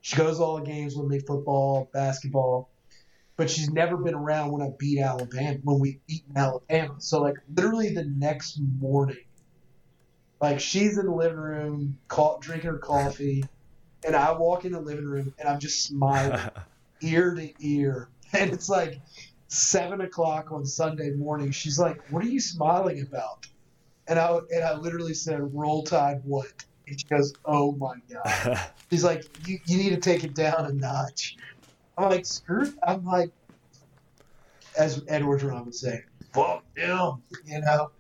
[0.02, 2.70] She goes to all the games with me, football, basketball
[3.40, 6.96] but she's never been around when I beat Alabama when we beat Alabama.
[6.98, 9.24] So like literally the next morning,
[10.42, 13.46] like she's in the living room, call, drinking her coffee,
[14.06, 16.38] and I walk in the living room and I'm just smiling
[17.02, 19.00] ear to ear, and it's like
[19.48, 21.52] seven o'clock on Sunday morning.
[21.52, 23.48] She's like, "What are you smiling about?"
[24.10, 26.52] And I and I literally said, "Roll Tide what?"
[26.90, 28.60] And she goes, "Oh my god."
[28.92, 31.38] She's like, "You you need to take it down a notch."
[32.00, 32.74] I'm like, screw.
[32.88, 33.32] I'm like,
[34.78, 37.22] as Ed Orgeron would say, fuck him.
[37.45, 37.91] You know,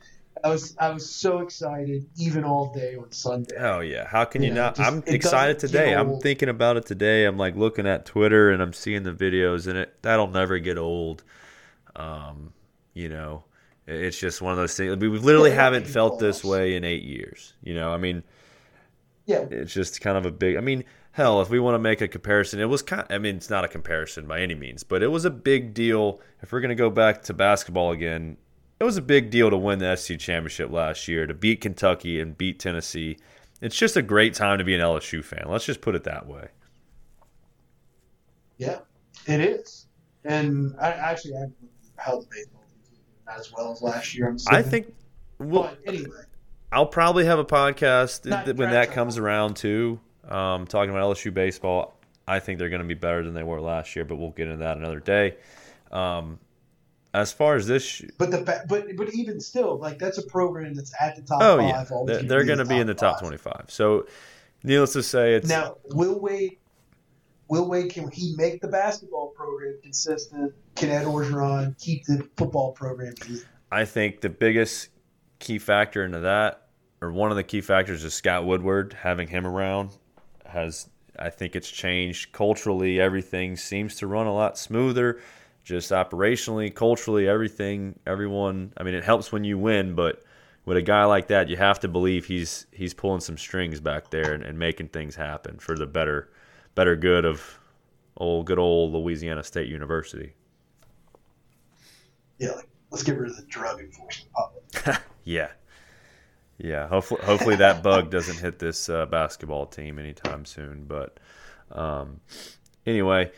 [0.41, 3.55] I was I was so excited even all day on Sunday.
[3.59, 4.75] Oh yeah, how can you, you know, not?
[4.75, 5.93] Just, I'm excited today.
[5.93, 7.25] I'm thinking about it today.
[7.25, 10.77] I'm like looking at Twitter and I'm seeing the videos, and it that'll never get
[10.77, 11.23] old.
[11.97, 12.53] Um,
[12.93, 13.43] you know,
[13.85, 14.95] it's just one of those things.
[14.95, 17.53] We literally yeah, haven't felt this way in eight years.
[17.61, 18.23] You know, I mean,
[19.25, 20.55] yeah, it's just kind of a big.
[20.55, 20.85] I mean,
[21.19, 23.05] hell, if we want to make a comparison, it was kind.
[23.09, 26.21] I mean, it's not a comparison by any means, but it was a big deal.
[26.41, 28.37] If we're going to go back to basketball again,
[28.79, 32.21] it was a big deal to win the SEC championship last year, to beat Kentucky
[32.21, 33.17] and beat Tennessee.
[33.61, 35.43] It's just a great time to be an LSU fan.
[35.49, 36.47] Let's just put it that way.
[38.57, 38.79] Yeah,
[39.27, 39.87] it is.
[40.23, 41.47] And I actually I
[41.97, 42.63] held the baseball
[43.27, 44.33] as well as last year.
[44.47, 44.95] i think.
[45.37, 46.23] Well, but anyway,
[46.71, 49.99] I'll probably have a podcast when that comes around too
[50.29, 51.95] um, talking about LSU baseball,
[52.27, 54.47] I think they're going to be better than they were last year, but we'll get
[54.47, 55.35] into that another day.
[55.91, 56.39] Um,
[57.13, 60.93] as far as this, but the but but even still, like that's a program that's
[60.99, 61.41] at the top.
[61.41, 63.65] Oh five, yeah, they're, they're going to be in the top twenty-five.
[63.67, 64.05] So,
[64.63, 66.57] needless to say, it's now Will Wade.
[67.47, 70.53] Will Wade can he make the basketball program consistent?
[70.75, 73.15] Can Ed Orgeron keep the football program?
[73.15, 73.51] Consistent?
[73.71, 74.89] I think the biggest
[75.39, 76.67] key factor into that,
[77.01, 79.97] or one of the key factors, is Scott Woodward having him around
[80.49, 82.99] has I think it's changed culturally.
[82.99, 85.19] Everything seems to run a lot smoother,
[85.63, 87.99] just operationally, culturally, everything.
[88.07, 88.73] Everyone.
[88.77, 90.23] I mean, it helps when you win, but
[90.65, 94.09] with a guy like that, you have to believe he's he's pulling some strings back
[94.11, 96.29] there and, and making things happen for the better
[96.75, 97.59] better good of
[98.17, 100.33] old good old Louisiana State University.
[102.37, 105.01] Yeah, like, let's get rid of the drug enforcement.
[105.23, 105.49] yeah,
[106.59, 110.83] yeah, hopefully, hopefully that bug doesn't hit this uh, basketball team anytime soon.
[110.83, 111.17] But
[111.71, 112.19] um,
[112.85, 113.31] anyway,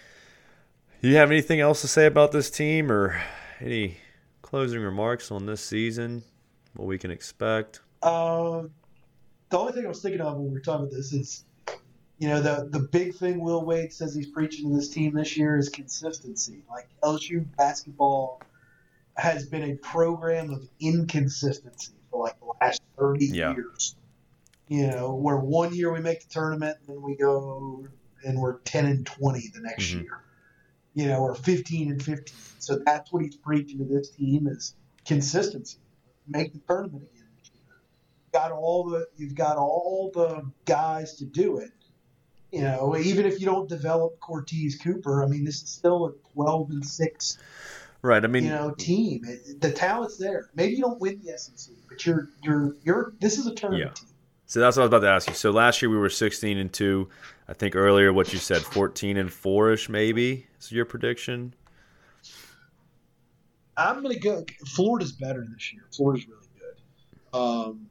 [1.02, 3.22] you have anything else to say about this team, or
[3.60, 3.98] any
[4.42, 6.24] closing remarks on this season?
[6.76, 7.82] What we can expect?
[8.02, 8.64] Uh,
[9.50, 11.46] the only thing I was thinking of when we were talking about this is,
[12.18, 15.38] you know, the the big thing Will Wade says he's preaching to this team this
[15.38, 16.64] year is consistency.
[16.68, 18.42] Like LSU basketball
[19.16, 23.56] has been a program of inconsistency for like the last thirty Yeah.
[23.56, 23.96] years.
[24.68, 27.88] You know, where one year we make the tournament, and then we go
[28.24, 30.04] and we're ten and twenty the next Mhm.
[30.04, 30.24] year.
[30.94, 32.36] You know, or fifteen and fifteen.
[32.60, 35.80] So that's what he's preaching to this team is consistency.
[36.28, 37.82] Make the tournament again year.
[38.32, 41.72] Got all the you've got all the guys to do it.
[42.52, 46.12] You know, even if you don't develop Courtese Cooper, I mean, this is still a
[46.34, 47.38] twelve and six
[48.04, 48.24] Right.
[48.24, 49.22] I mean, you know team.
[49.28, 50.50] It, the talent's there.
[50.56, 53.14] Maybe you don't win the SEC, but you're you're you're.
[53.22, 53.94] This is a tournament Yeah.
[53.94, 54.10] team.
[54.48, 55.36] so that's what I was about to ask you.
[55.36, 57.10] So last year we were 16 and two.
[57.48, 61.54] I think earlier what you said 14 and four ish maybe is your prediction.
[63.78, 64.46] I'm gonna go.
[64.76, 65.84] Florida's better this year.
[65.96, 67.38] Florida's really good.
[67.38, 67.88] Um,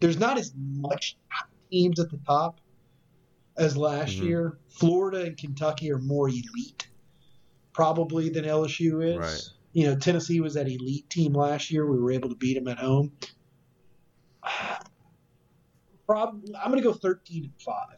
[0.00, 1.16] there's not as much
[1.70, 2.60] teams at the top
[3.56, 4.24] as last Mhm.
[4.24, 4.58] year.
[4.68, 6.88] Florida and Kentucky are more elite,
[7.74, 9.18] probably than LSU is.
[9.18, 9.42] Right.
[9.72, 11.84] You know, Tennessee was that elite team last year.
[11.84, 13.12] We were able to beat them at home.
[16.06, 17.96] Probably, I'm going to go 13 and five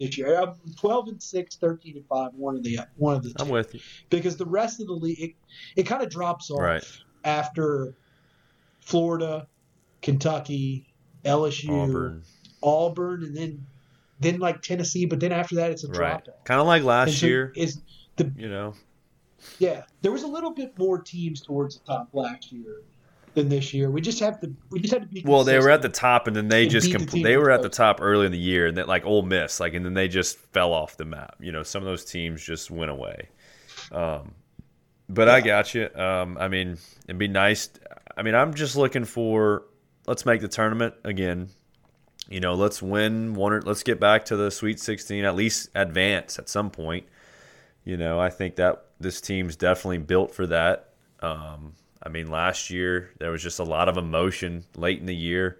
[0.00, 0.40] this year.
[0.40, 2.32] I'm 12 and six, 13 and five.
[2.34, 3.80] One of the one of the I'm with you.
[4.10, 5.30] because the rest of the league it,
[5.76, 6.84] it kind of drops off Right.
[7.22, 7.94] after
[8.80, 9.46] Florida,
[10.02, 10.92] Kentucky,
[11.24, 12.22] LSU, Auburn.
[12.60, 13.66] Auburn, and then
[14.18, 15.06] then like Tennessee.
[15.06, 15.96] But then after that, it's a Right.
[15.96, 16.44] drop off.
[16.44, 17.52] Kind of like last so year.
[17.54, 17.80] is
[18.16, 18.74] the You know.
[19.58, 19.82] Yeah.
[20.02, 22.82] There was a little bit more teams towards the top last year
[23.34, 23.90] than this year.
[23.90, 26.26] We just have to we just had to be Well, they were at the top,
[26.26, 28.38] and then they And just beat the they were at the top early in the
[28.38, 31.36] year, and then like Ole Miss, like, and then they just fell off the map.
[31.40, 33.28] You know, some of those teams just went away.
[33.92, 34.34] Um,
[35.08, 35.88] but I got you.
[35.94, 37.70] Um, I mean, it'd be nice.
[38.16, 39.64] I mean, I'm just looking for
[40.06, 41.48] let's make the tournament again.
[42.28, 45.70] You know, let's win one or let's get back to the Sweet 16, at least
[45.74, 47.06] advance at some point.
[47.84, 50.90] You know, I think that this team's definitely built for that.
[51.20, 55.14] Um, I mean, last year there was just a lot of emotion late in the
[55.14, 55.58] year.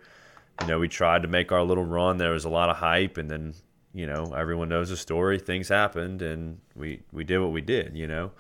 [0.61, 2.19] You know, we tried to make our little run.
[2.19, 3.55] There was a lot of hype, and then
[3.95, 5.39] you know everyone knows the story.
[5.39, 7.97] Things happened, and we we did what we did.
[7.97, 8.31] You know,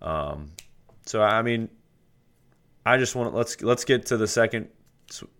[0.00, 0.52] um,
[1.04, 1.68] so I mean,
[2.84, 4.68] I just want to let's let's get to the second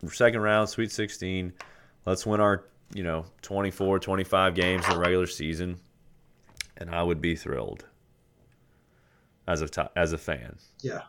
[0.09, 1.53] second round, Sweet 16.
[2.05, 2.65] Let's win our
[2.95, 5.79] you know 24, 25 games in the regular season,
[6.77, 7.87] and I would be thrilled
[9.47, 10.57] as a as a fan.
[10.83, 11.03] yeah.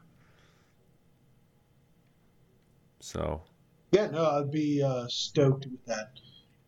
[3.00, 3.44] So
[3.92, 6.12] Yeah, no, I'd be uh, stoked with that.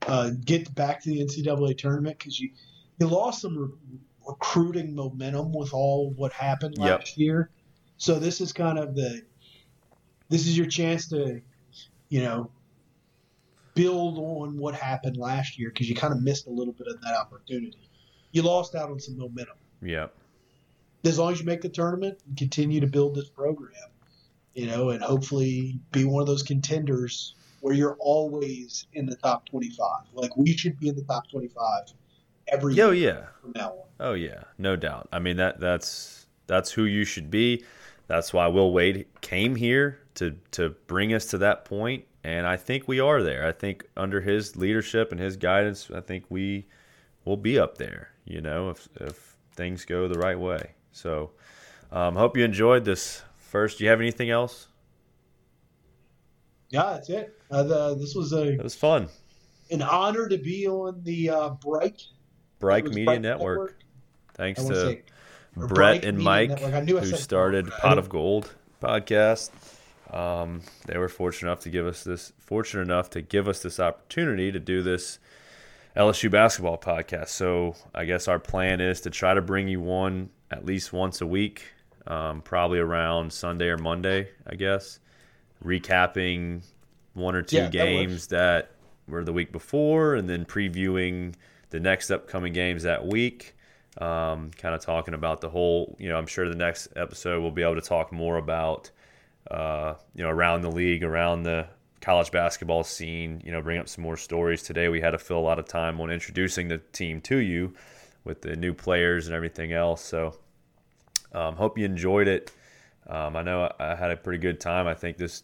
[0.08, 2.52] Uh, get back to the NCAA tournament because you
[3.00, 7.00] you lost some re- recruiting momentum with all what happened Yep.
[7.00, 7.50] last year.
[7.98, 9.22] So this is kind of the
[10.30, 11.42] this is your chance to
[12.10, 12.52] you know
[13.74, 17.02] build on what happened last year because you kind of missed a little bit of
[17.02, 17.90] that opportunity.
[18.32, 19.56] You lost out on some momentum.
[19.82, 20.08] yeah,
[21.06, 23.74] As long as you make the tournament and continue to build this program,
[24.54, 29.48] you know, and hopefully be one of those contenders where you're always in the top
[29.50, 29.88] 25.
[30.14, 31.94] Like we should be in the top 25
[32.48, 33.86] every oh year yeah, from now on.
[34.00, 35.08] oh yeah, no doubt.
[35.12, 37.64] I mean that that's that's who you should be.
[38.08, 42.02] That's why Will Wade came here to to bring us to that point.
[42.02, 43.48] point, and I think we are there.
[43.48, 46.66] I think under his leadership and his guidance, I think we
[47.24, 48.10] will be up there.
[48.26, 50.72] You know, if if things go the right way.
[50.92, 51.32] So,
[51.92, 53.22] um, hope you enjoyed this.
[53.38, 54.68] First, do you have anything else?
[56.70, 57.36] Yeah, that's it.
[57.50, 59.08] Uh, the, this was a It was fun.
[59.72, 62.02] an honor to be on the uh, Bright
[62.60, 63.80] Bright Media Bright Network.
[64.36, 65.02] Thanks wanna say-
[65.56, 66.74] Brett and Mike, Network.
[66.74, 67.68] I knew I who started.
[67.70, 69.50] Pot of Gold podcast.
[70.14, 73.80] Um, they were fortunate enough to give us this fortunate enough to give us this
[73.80, 75.20] opportunity to do this
[75.98, 77.30] LSU basketball podcast.
[77.30, 81.22] So I guess our plan is to try to bring you one at least once
[81.22, 81.64] a week,
[82.08, 85.00] um, probably around Sunday or Monday, I guess,
[85.64, 86.64] recapping
[87.14, 88.72] one or two Yeah, that games that
[89.08, 91.36] were the week before, and then previewing
[91.70, 93.56] the next upcoming games that week.
[93.98, 97.52] Um, kind of talking about the whole, you know, I'm sure the next episode we'll
[97.52, 98.92] be able to talk more about,
[99.52, 101.68] uh, you know, around the league, around the
[102.00, 104.64] college basketball scene, you know, bring up some more stories.
[104.64, 107.74] Today we had to fill a lot of time on introducing the team to you
[108.30, 110.02] with the new players and everything else.
[110.04, 110.38] So,
[111.34, 112.52] um, hope you enjoyed it.
[113.08, 114.86] Um, I know I had a pretty good time.
[114.88, 115.42] I think this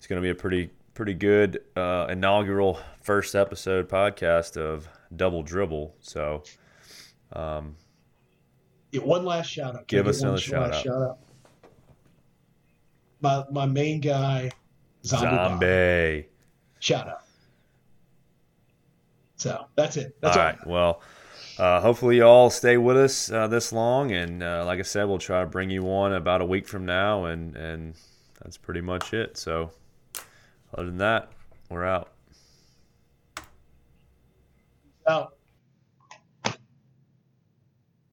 [0.00, 5.42] is going to be a pretty pretty good uh, inaugural first episode podcast of Double
[5.44, 5.94] Dribble.
[6.00, 6.42] So,
[7.32, 7.76] um,
[8.90, 9.86] Yeah, one last shout out.
[9.86, 11.18] Give Can us get one another shout out.
[13.20, 14.50] my my main guy,
[15.04, 15.36] Zombie.
[15.36, 16.26] Zombie.
[16.80, 17.22] Shout out.
[19.36, 20.16] So that's it.
[20.20, 20.48] That's all all.
[20.48, 20.66] right.
[20.66, 21.02] Well,
[21.62, 25.04] uh, hopefully you all stay with us uh, this long, and uh, like I said,
[25.04, 27.94] we'll try to bring you one about a week from now, and and
[28.42, 29.36] that's pretty much it.
[29.36, 29.70] So,
[30.74, 31.30] other than that,
[31.70, 32.08] we're out.
[35.06, 35.36] Out.